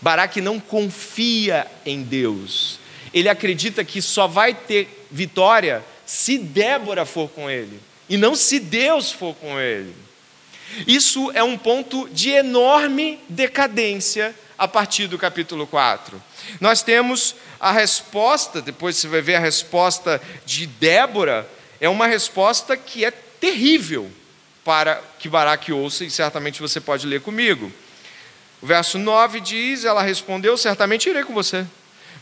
[0.02, 2.80] Baraque não confia em Deus.
[3.14, 8.60] Ele acredita que só vai ter vitória se Débora for com ele, e não se
[8.60, 9.96] Deus for com ele.
[10.86, 16.22] Isso é um ponto de enorme decadência a partir do capítulo 4.
[16.60, 21.50] Nós temos a resposta, depois você vai ver a resposta de Débora,
[21.80, 24.12] é uma resposta que é terrível
[24.66, 27.72] para que Baraque ouça, e certamente você pode ler comigo.
[28.62, 31.66] O verso 9 diz: Ela respondeu: Certamente irei com você,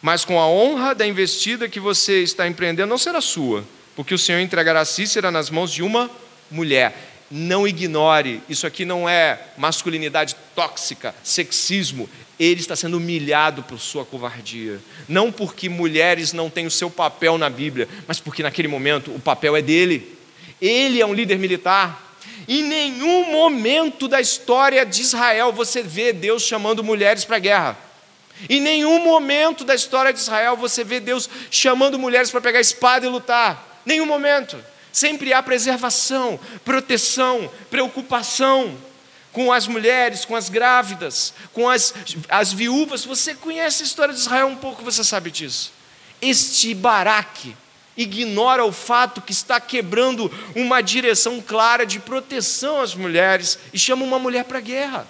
[0.04, 3.64] mas com a honra da investida que você está empreendendo não será sua,
[3.96, 6.12] porque o Senhor entregará Cícera nas mãos de uma
[6.52, 7.12] mulher.
[7.32, 12.10] Não ignore, isso aqui não é masculinidade tóxica, sexismo.
[12.38, 14.82] Ele está sendo humilhado por sua covardia.
[15.08, 19.20] Não porque mulheres não têm o seu papel na Bíblia, mas porque naquele momento o
[19.22, 20.18] papel é dele.
[20.62, 22.18] Ele é um líder militar.
[22.46, 27.93] Em nenhum momento da história de Israel você vê Deus chamando mulheres para a guerra.
[28.50, 33.06] Em nenhum momento da história de Israel você vê Deus chamando mulheres para pegar espada
[33.06, 33.82] e lutar.
[33.86, 34.58] Nenhum momento.
[34.92, 38.78] Sempre há preservação, proteção, preocupação
[39.32, 41.94] com as mulheres, com as grávidas, com as,
[42.30, 43.04] as viúvas.
[43.04, 45.74] Você conhece a história de Israel um pouco, você sabe disso.
[46.22, 47.56] Este Baraque
[47.98, 54.06] ignora o fato que está quebrando uma direção clara de proteção às mulheres e chama
[54.06, 55.08] uma mulher para a guerra.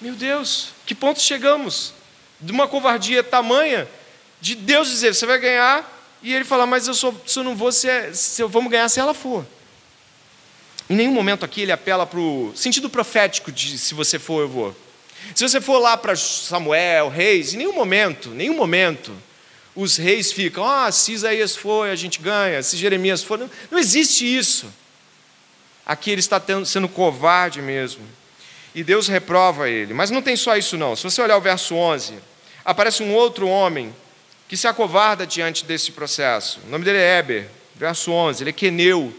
[0.00, 1.92] Meu Deus, que ponto chegamos?
[2.40, 3.88] De uma covardia tamanha
[4.40, 7.54] de Deus dizer: você vai ganhar e ele fala, mas eu, sou, se eu não
[7.54, 9.44] vou, se, é, se eu vamos ganhar se ela for.
[10.88, 14.48] Em nenhum momento aqui ele apela para o sentido profético de se você for, eu
[14.48, 14.76] vou.
[15.34, 19.12] Se você for lá para Samuel, reis, em nenhum momento, nenhum momento,
[19.74, 23.38] os reis ficam, ah, se Isaías foi, a gente ganha, se Jeremias for.
[23.38, 24.72] Não, não existe isso.
[25.84, 28.02] Aqui ele está tendo, sendo covarde mesmo.
[28.76, 29.94] E Deus reprova ele.
[29.94, 30.94] Mas não tem só isso, não.
[30.94, 32.12] Se você olhar o verso 11,
[32.62, 33.90] aparece um outro homem
[34.46, 36.60] que se acovarda diante desse processo.
[36.66, 38.42] O nome dele é Eber, verso 11.
[38.42, 39.14] Ele é queneu.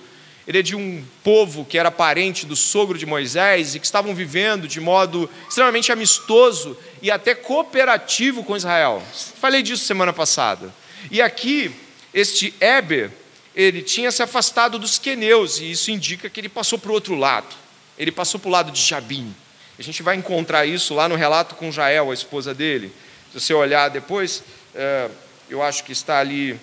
[0.47, 4.13] Ele é de um povo que era parente do sogro de Moisés e que estavam
[4.13, 9.01] vivendo de modo extremamente amistoso e até cooperativo com Israel.
[9.41, 10.71] Falei disso semana passada.
[11.09, 11.71] E aqui,
[12.13, 13.09] este Eber,
[13.55, 17.15] ele tinha se afastado dos queneus, e isso indica que ele passou para o outro
[17.15, 17.55] lado.
[17.97, 19.33] Ele passou para o lado de Jabim.
[19.79, 22.91] A gente vai encontrar isso lá no relato com Jael, a esposa dele.
[23.31, 25.07] Se você olhar depois, é,
[25.49, 26.59] eu acho que está ali,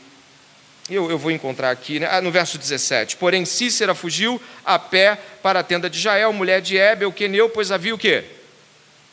[0.90, 2.08] eu, eu vou encontrar aqui, né?
[2.10, 3.16] ah, no verso 17.
[3.16, 7.70] Porém, Cícera fugiu a pé para a tenda de Jael, mulher de Ebel, queneu, pois
[7.70, 8.24] havia o quê?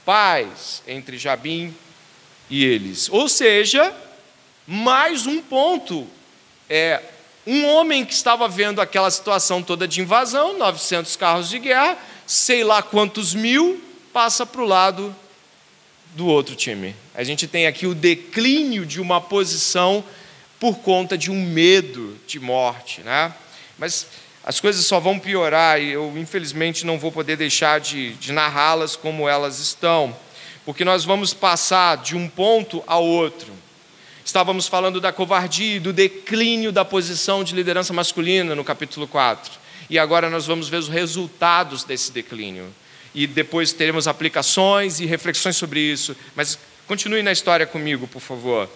[0.04, 1.72] Paz entre Jabim
[2.50, 3.08] e eles.
[3.10, 3.94] Ou seja,
[4.66, 6.08] mais um ponto.
[6.68, 7.02] É,
[7.46, 12.64] um homem que estava vendo aquela situação toda de invasão, 900 carros de guerra, sei
[12.64, 15.16] lá quantos mil, passa para o lado
[16.16, 16.96] do outro time.
[17.16, 20.04] A gente tem aqui o declínio de uma posição
[20.60, 23.34] por conta de um medo de morte, né?
[23.78, 24.08] Mas
[24.44, 28.96] as coisas só vão piorar e eu, infelizmente, não vou poder deixar de, de narrá-las
[28.96, 30.16] como elas estão,
[30.66, 33.52] porque nós vamos passar de um ponto ao outro.
[34.24, 39.52] Estávamos falando da covardia e do declínio da posição de liderança masculina no capítulo 4.
[39.90, 42.72] E agora nós vamos ver os resultados desse declínio
[43.14, 46.16] e depois teremos aplicações e reflexões sobre isso.
[46.36, 48.70] Mas continue na história comigo, por favor.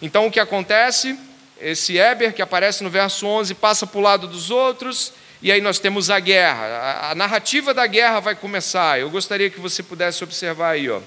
[0.00, 1.18] Então, o que acontece?
[1.60, 5.60] Esse Eber, que aparece no verso 11, passa para o lado dos outros, e aí
[5.60, 7.10] nós temos a guerra.
[7.10, 8.98] A, narrativa da guerra vai começar.
[8.98, 11.00] Eu gostaria que você pudesse observar aí, ó.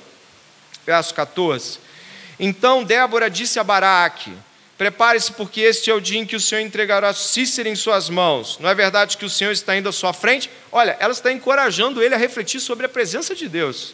[0.86, 1.80] verso 14.
[2.40, 4.32] Então Débora disse a Baraque:
[4.78, 8.58] Prepare-se, porque este é o dia em que o Senhor entregará Cícero em suas mãos.
[8.60, 10.50] Não é verdade que o Senhor está indo à sua frente?
[10.72, 13.94] Olha, ela está encorajando ele a refletir sobre a presença de Deus.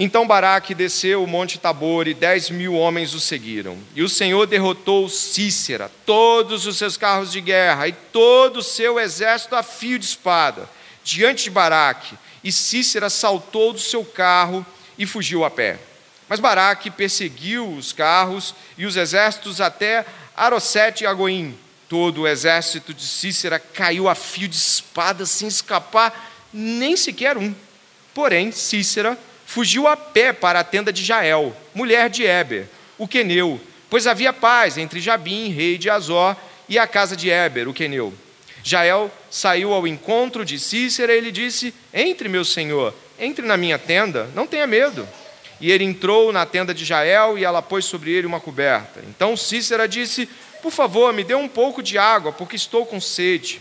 [0.00, 3.76] Então Baraque desceu o monte Tabor e dez mil homens o seguiram.
[3.96, 8.98] E o Senhor derrotou Cícera, todos os seus carros de guerra e todo o seu
[8.98, 10.70] exército a fio de espada,
[11.02, 12.16] diante de Baraque.
[12.44, 14.64] E Cícera saltou do seu carro
[14.96, 15.78] e fugiu a pé.
[16.28, 20.04] Mas Baraque perseguiu os carros e os exércitos até
[20.36, 21.56] Arosete e Agoim.
[21.88, 27.54] Todo o exército de Cícera caiu a fio de espada sem escapar nem sequer um.
[28.12, 32.66] Porém, Cícera fugiu a pé para a tenda de Jael, mulher de Eber,
[32.98, 33.58] o queneu,
[33.88, 36.36] pois havia paz entre Jabim, rei de Azor,
[36.68, 38.12] e a casa de Eber, o queneu.
[38.62, 43.78] Jael saiu ao encontro de Cícera e lhe disse: Entre, meu senhor, entre na minha
[43.78, 45.08] tenda, não tenha medo.
[45.60, 49.02] E ele entrou na tenda de Jael e ela pôs sobre ele uma coberta.
[49.08, 50.28] Então Cícera disse:
[50.62, 53.60] Por favor, me dê um pouco de água, porque estou com sede.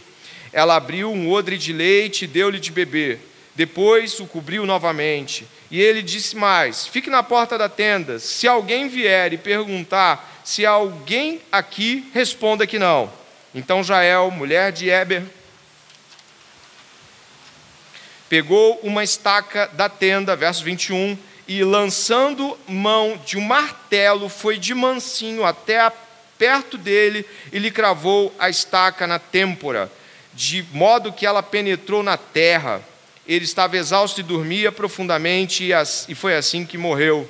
[0.53, 3.19] Ela abriu um odre de leite e deu-lhe de beber.
[3.55, 5.47] Depois o cobriu novamente.
[5.71, 8.19] E ele disse mais: Fique na porta da tenda.
[8.19, 13.11] Se alguém vier e perguntar se há alguém aqui, responda que não.
[13.53, 15.23] Então Jael, mulher de Eber,
[18.29, 21.17] pegou uma estaca da tenda, verso 21,
[21.47, 25.91] e lançando mão de um martelo, foi de mansinho até
[26.37, 29.91] perto dele e lhe cravou a estaca na têmpora,
[30.33, 32.81] de modo que ela penetrou na terra.
[33.27, 35.69] Ele estava exausto e dormia profundamente,
[36.07, 37.27] e foi assim que morreu.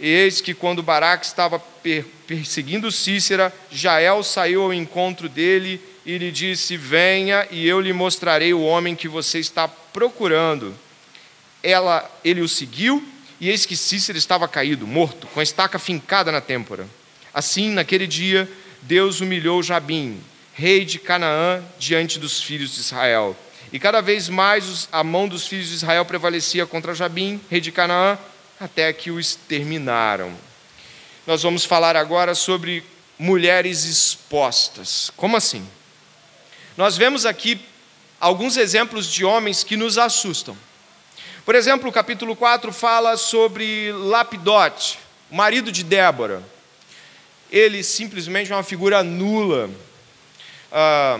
[0.00, 1.62] E eis que quando Baraque estava
[2.26, 8.52] perseguindo Cícera, Jael saiu ao encontro dele e lhe disse: Venha e eu lhe mostrarei
[8.52, 10.74] o homem que você está procurando.
[11.62, 13.06] Ela, ele o seguiu,
[13.40, 16.86] e eis que Cícera estava caído, morto, com a estaca fincada na têmpora.
[17.34, 18.50] Assim, naquele dia,
[18.82, 20.20] Deus humilhou Jabim,
[20.54, 23.36] rei de Canaã, diante dos filhos de Israel.
[23.72, 27.72] E cada vez mais a mão dos filhos de Israel prevalecia contra Jabim, rei de
[27.72, 28.18] Canaã,
[28.60, 30.32] até que o exterminaram.
[31.26, 32.84] Nós vamos falar agora sobre
[33.18, 35.10] mulheres expostas.
[35.16, 35.66] Como assim?
[36.76, 37.60] Nós vemos aqui
[38.20, 40.56] alguns exemplos de homens que nos assustam.
[41.44, 46.40] Por exemplo, o capítulo 4 fala sobre Lapidote, marido de Débora.
[47.50, 49.68] Ele simplesmente é uma figura nula.
[50.70, 51.18] Ah,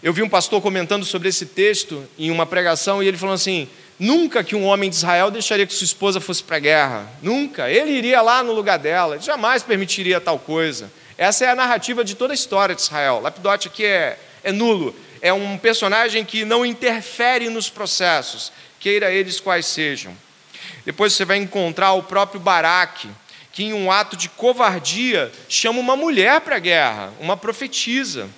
[0.00, 3.68] eu vi um pastor comentando sobre esse texto em uma pregação e ele falou assim:
[3.98, 7.10] Nunca que um homem de Israel deixaria que sua esposa fosse para a guerra.
[7.20, 7.68] Nunca.
[7.68, 9.16] Ele iria lá no lugar dela.
[9.16, 10.92] Ele jamais permitiria tal coisa.
[11.18, 13.18] Essa é a narrativa de toda a história de Israel.
[13.20, 14.94] Lapidote aqui é, é nulo.
[15.26, 20.16] É um personagem que não interfere nos processos, queira eles quais sejam.
[20.84, 23.08] Depois você vai encontrar o próprio Baraque,
[23.52, 28.28] que em um ato de covardia chama uma mulher para a guerra, uma profetisa.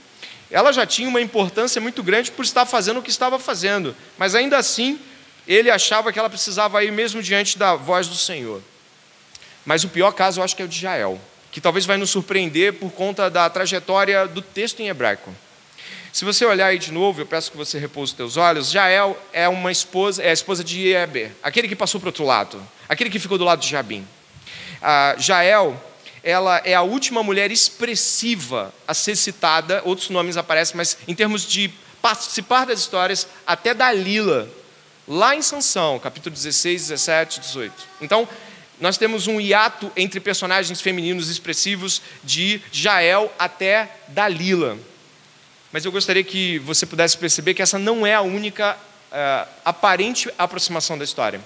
[0.50, 4.34] Ela já tinha uma importância muito grande por estar fazendo o que estava fazendo, mas
[4.34, 4.98] ainda assim
[5.46, 8.62] ele achava que ela precisava ir mesmo diante da voz do Senhor.
[9.62, 11.20] Mas o pior caso eu acho que é o de Jael,
[11.52, 15.30] que talvez vai nos surpreender por conta da trajetória do texto em hebraico.
[16.18, 19.16] Se você olhar aí de novo, eu peço que você repouse os teus olhos, Jael
[19.32, 22.60] é uma esposa, é a esposa de Eber, aquele que passou para o outro lado,
[22.88, 24.04] aquele que ficou do lado de Jabim.
[25.16, 25.80] Jael,
[26.24, 31.46] ela é a última mulher expressiva a ser citada, outros nomes aparecem, mas em termos
[31.46, 31.70] de
[32.02, 34.50] participar das histórias, até Dalila
[35.06, 37.72] lá em Sansão, capítulo 16, 17, 18.
[38.00, 38.28] Então,
[38.80, 44.76] nós temos um hiato entre personagens femininos expressivos de Jael até Dalila.
[45.72, 50.30] Mas eu gostaria que você pudesse perceber que essa não é a única uh, aparente
[50.38, 51.40] aproximação da história.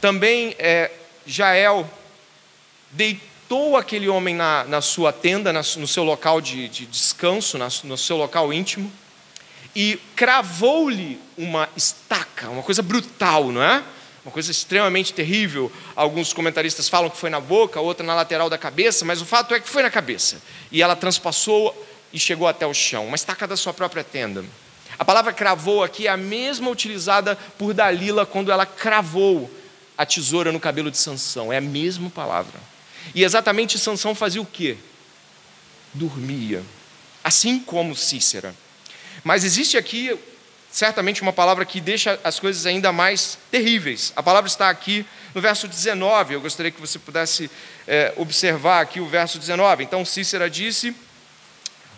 [0.00, 0.90] Também é,
[1.26, 1.88] Jael
[2.90, 7.68] deitou aquele homem na, na sua tenda, na, no seu local de, de descanso, na,
[7.84, 8.90] no seu local íntimo,
[9.76, 13.82] e cravou-lhe uma estaca, uma coisa brutal, não é?
[14.24, 15.70] Uma coisa extremamente terrível.
[15.94, 19.54] Alguns comentaristas falam que foi na boca, outra na lateral da cabeça, mas o fato
[19.54, 20.42] é que foi na cabeça.
[20.72, 21.74] E ela transpassou
[22.12, 24.44] e chegou até o chão, uma estaca da sua própria tenda.
[24.98, 29.50] A palavra cravou aqui é a mesma utilizada por Dalila quando ela cravou
[29.96, 32.58] a tesoura no cabelo de Sansão, é a mesma palavra.
[33.14, 34.76] E exatamente Sansão fazia o quê?
[35.92, 36.62] Dormia,
[37.22, 38.54] assim como Cícera.
[39.22, 40.18] Mas existe aqui
[40.70, 44.12] certamente uma palavra que deixa as coisas ainda mais terríveis.
[44.14, 45.04] A palavra está aqui
[45.34, 46.34] no verso 19.
[46.34, 47.50] Eu gostaria que você pudesse
[47.86, 49.82] é, observar aqui o verso 19.
[49.84, 50.94] Então Cícera disse: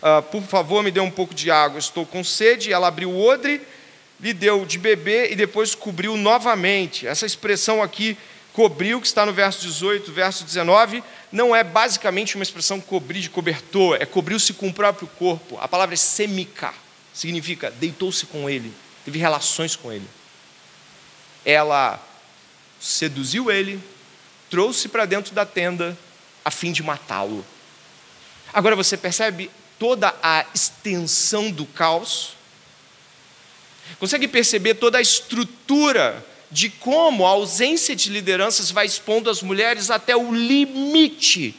[0.03, 2.71] ah, Por favor, me dê um pouco de água, estou com sede.
[2.71, 3.59] Ela abriu o odre,
[4.19, 7.07] lhe deu de beber e depois cobriu novamente.
[7.07, 8.15] Essa expressão aqui,
[8.53, 13.29] cobriu, que está no verso 18, verso 19, não é basicamente uma expressão cobrir de
[13.31, 15.57] cobertor, é cobriu-se com o próprio corpo.
[15.59, 16.75] A palavra é semicar
[17.13, 18.73] significa deitou-se com ele,
[19.05, 20.07] teve relações com ele.
[21.45, 22.01] Ela
[22.79, 23.81] seduziu ele,
[24.49, 25.97] trouxe para dentro da tenda
[26.43, 27.45] a fim de matá-lo.
[28.51, 29.49] Agora você percebe
[29.79, 32.33] toda a extensão do caos?
[33.99, 39.89] Consegue perceber toda a estrutura de como a ausência de lideranças vai expondo as mulheres
[39.89, 41.55] até o limite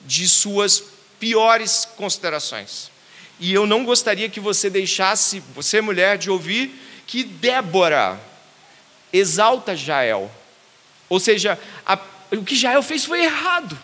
[0.00, 0.82] de suas
[1.18, 2.90] piores considerações?
[3.38, 6.74] E eu não gostaria que você deixasse, você mulher, de ouvir
[7.06, 8.20] que Débora
[9.12, 10.30] exalta Jael.
[11.08, 11.98] Ou seja, a,
[12.32, 13.78] o que Jael fez foi errado.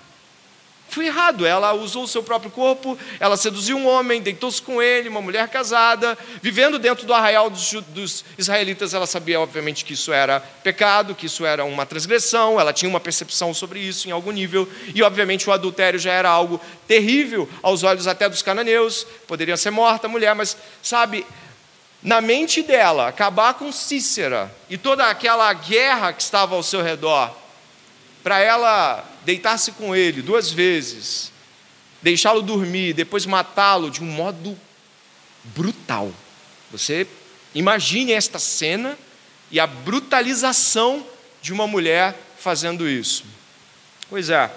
[0.93, 1.47] Foi errado.
[1.47, 5.49] Ela usou o seu próprio corpo, ela seduziu um homem, deitou-se com ele, uma mulher
[5.49, 8.93] casada, vivendo dentro do arraial dos, dos, israelitas.
[8.93, 13.01] Ela sabia, obviamente, que isso era pecado, que isso era uma transgressão, ela tinha uma
[13.01, 17.83] percepção sobre isso em algum nível, e, obviamente, o adultério já era algo terrível aos
[17.83, 19.07] olhos até dos cananeus.
[19.27, 21.25] Poderia ser morta a mulher, mas, sabe,
[22.03, 27.35] na mente dela, acabar com Cícera e toda aquela guerra que estava ao seu redor,
[28.23, 31.33] para ela deitar-se com ele duas vezes,
[32.01, 34.59] deixá-lo dormir, depois matá-lo de um modo
[35.45, 36.13] brutal.
[36.71, 37.07] Você
[37.55, 38.99] imagine esta cena
[39.51, 41.07] e a brutalização
[41.41, 43.25] de uma mulher fazendo isso.
[44.09, 44.51] Pois é.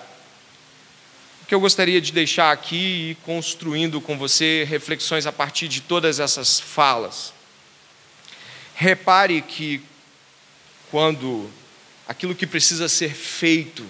[1.42, 5.82] O que eu gostaria de deixar aqui e construindo com você reflexões a partir de
[5.82, 7.34] todas essas falas.
[8.74, 9.82] Repare que
[10.90, 11.50] quando
[12.08, 13.86] aquilo que precisa ser feito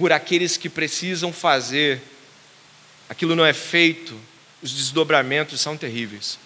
[0.00, 2.00] por aqueles que precisam fazer,
[3.06, 4.18] aquilo não é feito,
[4.62, 6.38] os desdobramentos são terríveis.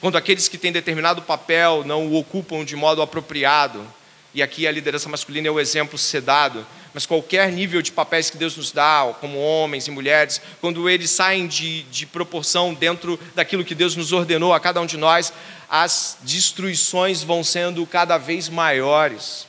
[0.00, 3.84] Quando aqueles que têm determinado papel não o ocupam de modo apropriado,
[4.32, 8.36] e aqui a liderança masculina é o exemplo sedado, mas qualquer nível de papéis que
[8.36, 13.64] Deus nos dá, como homens e mulheres, quando eles saem de, de proporção dentro daquilo
[13.64, 15.32] que Deus nos ordenou a cada um de nós,
[15.68, 19.48] as destruições vão sendo cada vez maiores.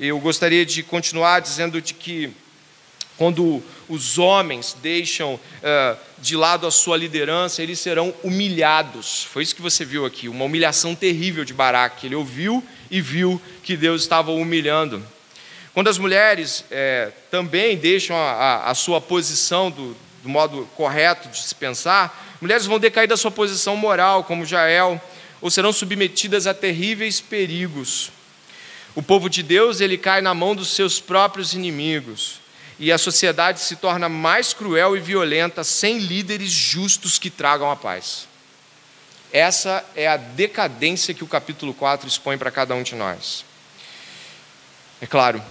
[0.00, 2.32] Eu gostaria de continuar dizendo de que
[3.18, 9.24] quando os homens deixam uh, de lado a sua liderança, eles serão humilhados.
[9.24, 12.06] Foi isso que você viu aqui, uma humilhação terrível de Baraque.
[12.06, 15.04] Ele ouviu e viu que Deus estava humilhando.
[15.74, 21.28] Quando as mulheres é, também deixam a, a, a sua posição do, do, modo correto
[21.28, 25.00] de se pensar, mulheres vão decair da sua posição moral, como Jael,
[25.40, 28.12] ou serão submetidas a terríveis perigos.
[28.94, 32.46] O povo de Deus ele cai na mão dos seus próprios inimigos
[32.78, 37.76] e a sociedade se torna mais cruel e violenta sem líderes justos que tragam a
[37.76, 38.28] paz.
[39.32, 43.44] Essa é a decadência que o capítulo 4 expõe para cada um de nós.
[45.00, 45.42] É claro,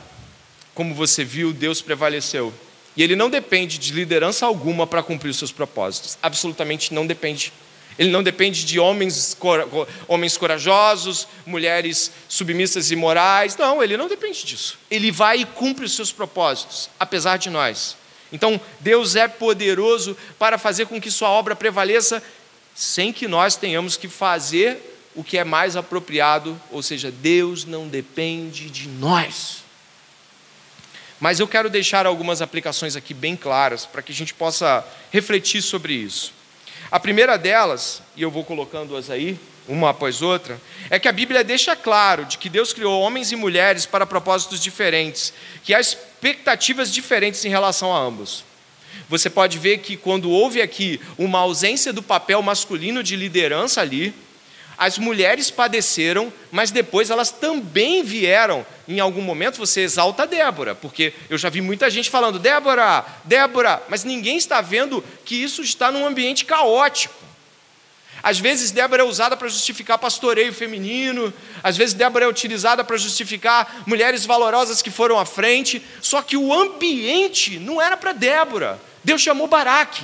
[0.73, 2.53] como você viu, Deus prevaleceu.
[2.95, 6.17] E ele não depende de liderança alguma para cumprir os seus propósitos.
[6.21, 7.53] Absolutamente não depende
[7.97, 9.35] ele não depende de homens,
[10.07, 13.57] homens corajosos, mulheres submissas e morais.
[13.57, 14.77] Não, ele não depende disso.
[14.89, 17.97] Ele vai e cumpre os seus propósitos, apesar de nós.
[18.31, 22.21] Então, Deus é poderoso para fazer com que Sua obra prevaleça,
[22.75, 27.87] sem que nós tenhamos que fazer o que é mais apropriado, ou seja, Deus não
[27.87, 29.63] depende de nós.
[31.19, 35.63] Mas eu quero deixar algumas aplicações aqui bem claras para que a gente possa refletir
[35.63, 36.31] sobre isso.
[36.89, 40.59] A primeira delas, e eu vou colocando-as aí, uma após outra,
[40.89, 44.61] é que a Bíblia deixa claro de que Deus criou homens e mulheres para propósitos
[44.61, 45.33] diferentes,
[45.63, 48.45] que há expectativas diferentes em relação a ambos.
[49.09, 54.13] Você pode ver que quando houve aqui uma ausência do papel masculino de liderança ali,
[54.77, 58.65] as mulheres padeceram, mas depois elas também vieram.
[58.87, 63.81] Em algum momento você exalta Débora, porque eu já vi muita gente falando, Débora, Débora,
[63.89, 67.15] mas ninguém está vendo que isso está num ambiente caótico.
[68.21, 72.97] Às vezes Débora é usada para justificar pastoreio feminino, às vezes Débora é utilizada para
[72.97, 78.79] justificar mulheres valorosas que foram à frente, só que o ambiente não era para Débora.
[79.03, 80.03] Deus chamou Baraque.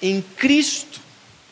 [0.00, 1.00] Em Cristo,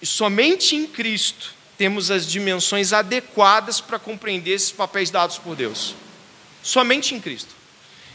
[0.01, 5.95] e somente em Cristo, temos as dimensões adequadas para compreender esses papéis dados por Deus.
[6.63, 7.55] Somente em Cristo.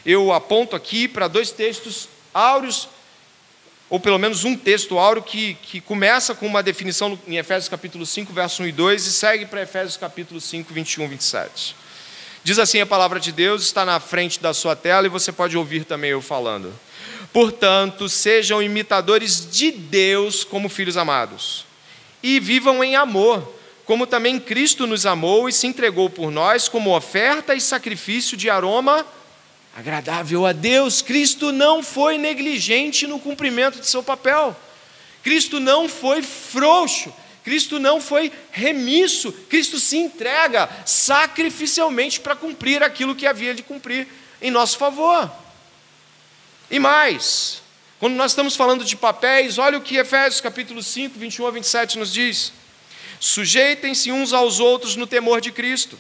[0.06, 2.88] Eu aponto aqui para dois textos áureos,
[3.90, 8.06] ou pelo menos um texto áureo que, que começa com uma definição em Efésios capítulo
[8.06, 11.76] 5, verso 1 e 2, e segue para Efésios capítulo 5, 21 e 27.
[12.44, 15.56] Diz assim a palavra de Deus, está na frente da sua tela e você pode
[15.56, 16.74] ouvir também eu falando.
[17.34, 21.66] Portanto, sejam imitadores de Deus como filhos amados,
[22.22, 23.56] e vivam em amor,
[23.86, 28.50] como também Cristo nos amou e se entregou por nós como oferta e sacrifício de
[28.50, 29.06] aroma
[29.76, 31.02] agradável a Deus.
[31.02, 34.56] Cristo não foi negligente no cumprimento de seu papel.
[35.24, 37.14] Cristo não foi frouxo.
[37.44, 39.32] Cristo não foi remisso.
[39.50, 44.08] Cristo se entrega sacrificialmente para cumprir aquilo que havia de cumprir
[44.42, 45.32] em nosso favor.
[46.72, 47.62] E mais,
[48.00, 52.00] quando nós estamos falando de papéis, olha o que Efésios capítulo 5, 21 a 27
[52.00, 52.54] nos diz:
[53.20, 56.00] Sujeitem-se uns aos outros no temor de Cristo.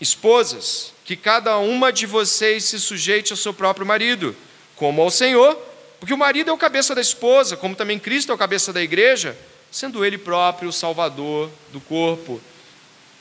[0.00, 4.34] Esposas, que cada uma de vocês se sujeite ao seu próprio marido,
[4.74, 5.56] como ao Senhor,
[6.00, 8.82] porque o marido é o cabeça da esposa, como também Cristo é o cabeça da
[8.82, 9.38] igreja,
[9.70, 12.40] sendo ele próprio o salvador do corpo.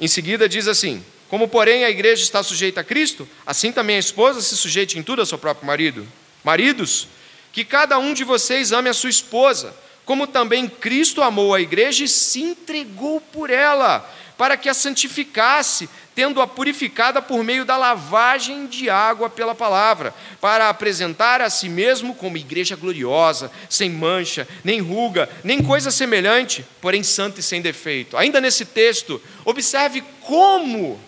[0.02, 4.00] Em seguida diz assim: Como, porém, a igreja está sujeita a Cristo, assim também a
[4.00, 6.08] esposa se sujeite em tudo ao seu próprio marido.
[6.46, 7.08] Maridos,
[7.52, 9.76] que cada um de vocês ame a sua esposa,
[10.06, 15.90] como também Cristo amou a igreja e se entregou por ela, para que a santificasse,
[16.14, 22.14] tendo-a purificada por meio da lavagem de água pela palavra, para apresentar a si mesmo
[22.14, 28.16] como igreja gloriosa, sem mancha, nem ruga, nem coisa semelhante, porém santa e sem defeito.
[28.16, 31.00] Ainda nesse texto, observe como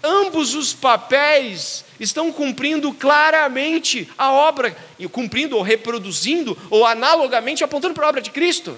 [0.00, 4.76] ambos os papéis estão cumprindo claramente a obra,
[5.10, 8.76] cumprindo ou reproduzindo, ou analogamente apontando para a obra de Cristo.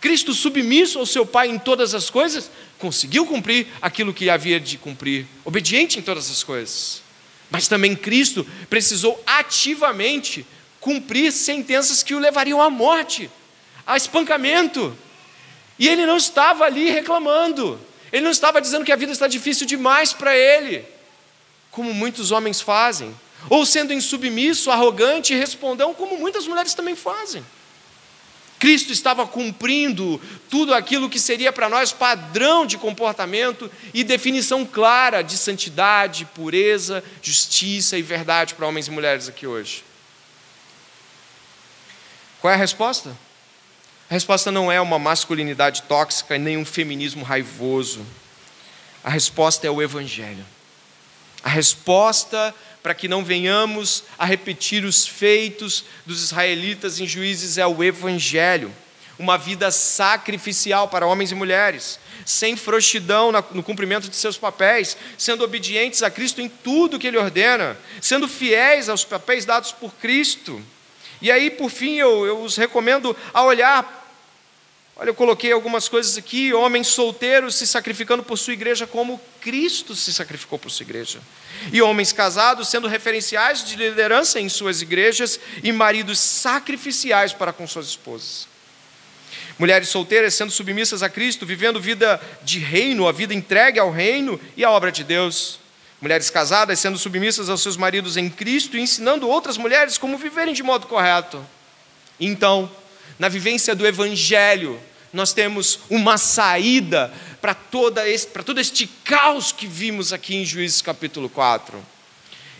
[0.00, 4.78] Cristo, submisso ao seu Pai em todas as coisas, conseguiu cumprir aquilo que havia de
[4.78, 7.02] cumprir, obediente em todas as coisas.
[7.50, 10.46] Mas também Cristo precisou ativamente
[10.80, 13.28] cumprir sentenças que o levariam à morte,
[13.86, 14.96] a espancamento.
[15.78, 17.80] E ele não estava ali reclamando,
[18.12, 20.84] ele não estava dizendo que a vida está difícil demais para ele
[21.78, 23.14] como muitos homens fazem,
[23.48, 27.46] ou sendo insubmisso, arrogante e respondão, como muitas mulheres também fazem.
[28.58, 30.20] Cristo estava cumprindo
[30.50, 37.04] tudo aquilo que seria para nós padrão de comportamento e definição clara de santidade, pureza,
[37.22, 39.84] justiça e verdade para homens e mulheres aqui hoje.
[42.40, 43.16] Qual é a resposta?
[44.10, 48.04] A resposta não é uma masculinidade tóxica e nem um feminismo raivoso.
[49.04, 50.44] A resposta é o Evangelho.
[51.48, 57.66] A resposta para que não venhamos a repetir os feitos dos israelitas em juízes é
[57.66, 58.70] o Evangelho.
[59.18, 65.42] Uma vida sacrificial para homens e mulheres, sem frouxidão no cumprimento de seus papéis, sendo
[65.42, 70.62] obedientes a Cristo em tudo que Ele ordena, sendo fiéis aos papéis dados por Cristo.
[71.22, 73.97] E aí, por fim, eu, eu os recomendo a olhar
[75.00, 79.94] Olha, eu coloquei algumas coisas aqui: homens solteiros se sacrificando por sua igreja como Cristo
[79.94, 81.20] se sacrificou por sua igreja.
[81.72, 87.66] E homens casados sendo referenciais de liderança em suas igrejas e maridos sacrificiais para com
[87.66, 88.48] suas esposas.
[89.56, 94.40] Mulheres solteiras sendo submissas a Cristo, vivendo vida de reino, a vida entregue ao reino
[94.56, 95.60] e à obra de Deus.
[96.00, 100.54] Mulheres casadas sendo submissas aos seus maridos em Cristo e ensinando outras mulheres como viverem
[100.54, 101.44] de modo correto.
[102.20, 102.70] Então,
[103.18, 104.80] na vivência do Evangelho,
[105.12, 107.98] nós temos uma saída para todo
[108.60, 111.82] este caos que vimos aqui em Juízes capítulo 4.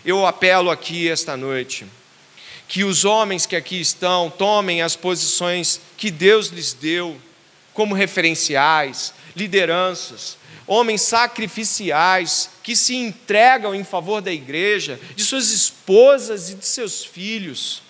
[0.03, 1.85] Eu apelo aqui esta noite
[2.67, 7.19] que os homens que aqui estão tomem as posições que Deus lhes deu
[7.73, 10.37] como referenciais, lideranças,
[10.67, 17.03] homens sacrificiais que se entregam em favor da igreja, de suas esposas e de seus
[17.03, 17.81] filhos.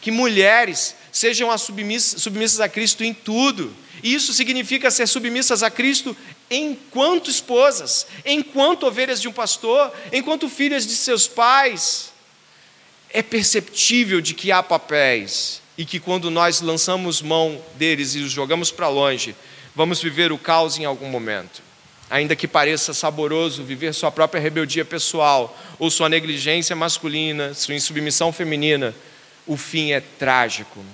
[0.00, 3.74] Que mulheres sejam submissas a Cristo em tudo.
[4.02, 6.16] Isso significa ser submissas a Cristo
[6.50, 12.12] enquanto esposas, enquanto ovelhas de um pastor, enquanto filhas de seus pais.
[13.10, 18.30] É perceptível de que há papéis e que quando nós lançamos mão deles e os
[18.30, 19.34] jogamos para longe,
[19.74, 21.62] vamos viver o caos em algum momento.
[22.10, 28.32] Ainda que pareça saboroso viver sua própria rebeldia pessoal, ou sua negligência masculina, sua insubmissão
[28.32, 28.94] feminina,
[29.46, 30.84] o fim é trágico.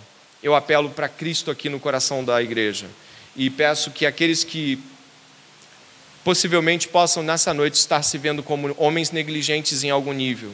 [0.44, 2.86] Eu apelo para Cristo aqui no coração da igreja
[3.34, 4.78] e peço que aqueles que
[6.22, 10.52] possivelmente possam nessa noite estar se vendo como homens negligentes em algum nível,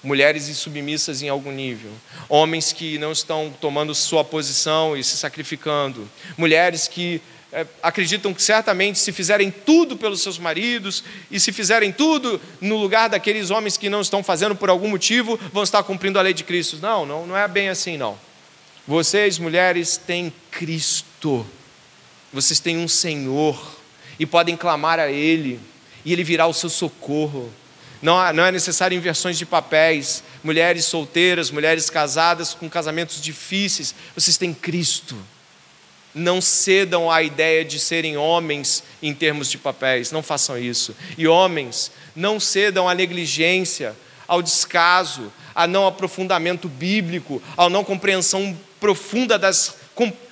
[0.00, 1.90] mulheres insubmissas em algum nível,
[2.28, 7.20] homens que não estão tomando sua posição e se sacrificando, mulheres que
[7.52, 12.76] é, acreditam que certamente se fizerem tudo pelos seus maridos e se fizerem tudo no
[12.76, 16.32] lugar daqueles homens que não estão fazendo por algum motivo, vão estar cumprindo a lei
[16.32, 16.78] de Cristo.
[16.80, 18.16] Não, não, não é bem assim não.
[18.86, 21.46] Vocês, mulheres, têm Cristo.
[22.32, 23.78] Vocês têm um Senhor
[24.18, 25.60] e podem clamar a Ele
[26.04, 27.52] e Ele virá o seu socorro.
[28.00, 30.24] Não, não é necessário inversões de papéis.
[30.42, 35.16] Mulheres solteiras, mulheres casadas com casamentos difíceis, vocês têm Cristo
[36.14, 40.94] não cedam à ideia de serem homens em termos de papéis, não façam isso.
[41.16, 43.96] E homens, não cedam à negligência,
[44.32, 49.76] ao descaso, a não aprofundamento bíblico, à não compreensão profunda das,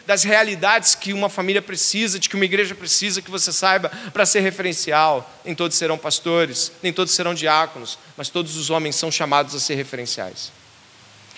[0.06, 4.24] das realidades que uma família precisa, de que uma igreja precisa, que você saiba para
[4.24, 5.30] ser referencial.
[5.44, 9.60] Nem todos serão pastores, nem todos serão diáconos, mas todos os homens são chamados a
[9.60, 10.50] ser referenciais.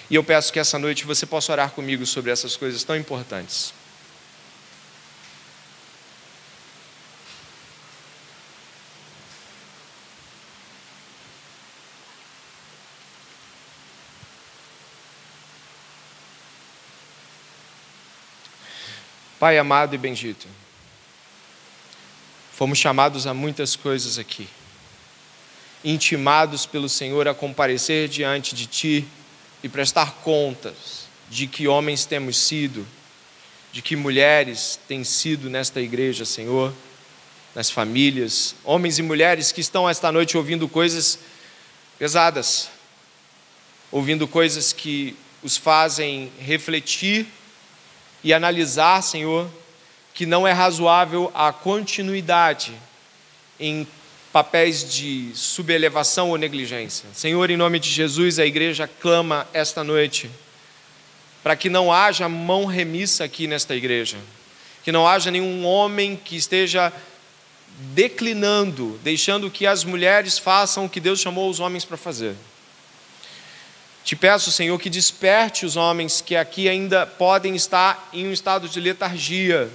[0.09, 3.75] E eu peço que essa noite você possa orar comigo sobre essas coisas tão importantes.
[19.43, 20.47] Pai amado e bendito,
[22.53, 24.49] fomos chamados a muitas coisas aqui,
[25.85, 29.05] intimados pelo Senhor a comparecer diante de Ti
[29.61, 32.87] e prestar contas de que homens temos sido,
[33.73, 36.73] de que mulheres têm sido nesta igreja, Senhor,
[37.53, 41.19] nas famílias, homens e mulheres que estão esta noite ouvindo coisas
[41.99, 42.71] pesadas,
[43.91, 47.27] ouvindo coisas que os fazem refletir
[48.25, 49.49] e analisar, Senhor,
[50.15, 52.73] que não é razoável a continuidade
[53.59, 53.87] em
[54.33, 57.09] papéis de subelevação ou negligência.
[57.13, 60.31] Senhor, em nome de Jesus, a igreja clama esta noite
[61.43, 64.17] para que não haja mão remissa aqui nesta igreja,
[64.85, 66.93] que não haja nenhum homem que esteja
[67.95, 72.35] declinando, deixando que as mulheres façam o que Deus chamou os homens para fazer.
[74.05, 78.69] Te peço, Senhor, que desperte os homens que aqui ainda podem estar em um estado
[78.69, 79.71] de letargia,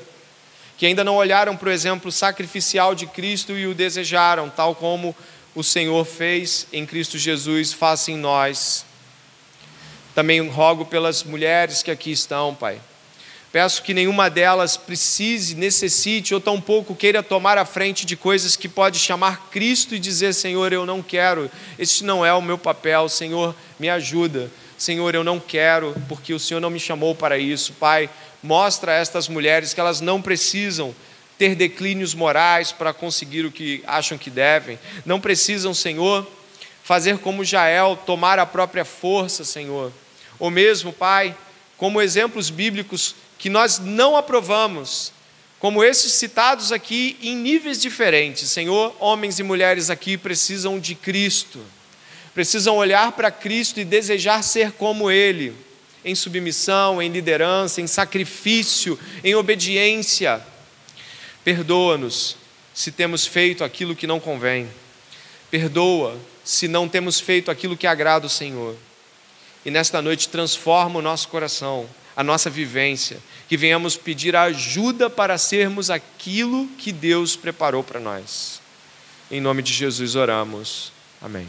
[0.78, 5.16] que ainda não olharam para o exemplo sacrificial de Cristo e o desejaram, tal como
[5.56, 8.86] o Senhor fez em Cristo Jesus, faça em nós.
[10.14, 12.82] Também rogo pelas mulheres que aqui estão, Pai
[13.58, 18.70] Peço que nenhuma delas precise, necessite ou tampouco queira tomar a frente de coisas que
[18.70, 21.50] pode chamar Cristo e dizer: Senhor, eu não quero,
[21.80, 24.52] este não é o meu papel, Senhor, me ajuda.
[24.78, 27.74] Senhor, eu não quero, porque o Senhor não me chamou para isso.
[27.80, 28.12] Pai,
[28.44, 30.94] mostra a estas mulheres que elas não precisam
[31.36, 34.78] ter declínios morais para conseguir o que acham que devem.
[35.04, 36.32] Não precisam, Senhor,
[36.84, 39.92] fazer como Jael, tomar a própria força, Senhor.
[40.38, 41.36] Ou mesmo, Pai,
[41.76, 45.12] como exemplos bíblicos que nós não aprovamos,
[45.60, 48.50] como esses citados aqui em níveis diferentes.
[48.50, 51.60] Senhor, homens e mulheres aqui precisam de Cristo,
[52.34, 55.54] precisam olhar para Cristo e desejar ser como Ele,
[56.06, 60.42] em submissão, em liderança, em sacrifício, em obediência.
[61.44, 62.38] Perdoa-nos
[62.74, 64.70] se temos feito aquilo que não convém.
[65.50, 68.76] Perdoa se não temos feito aquilo que agrada o Senhor.
[69.66, 75.38] E nesta noite transforma o nosso coração a nossa vivência, que venhamos pedir ajuda para
[75.38, 78.60] sermos aquilo que Deus preparou para nós.
[79.30, 80.92] Em nome de Jesus oramos.
[81.22, 81.48] Amém.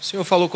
[0.00, 0.48] O Senhor falou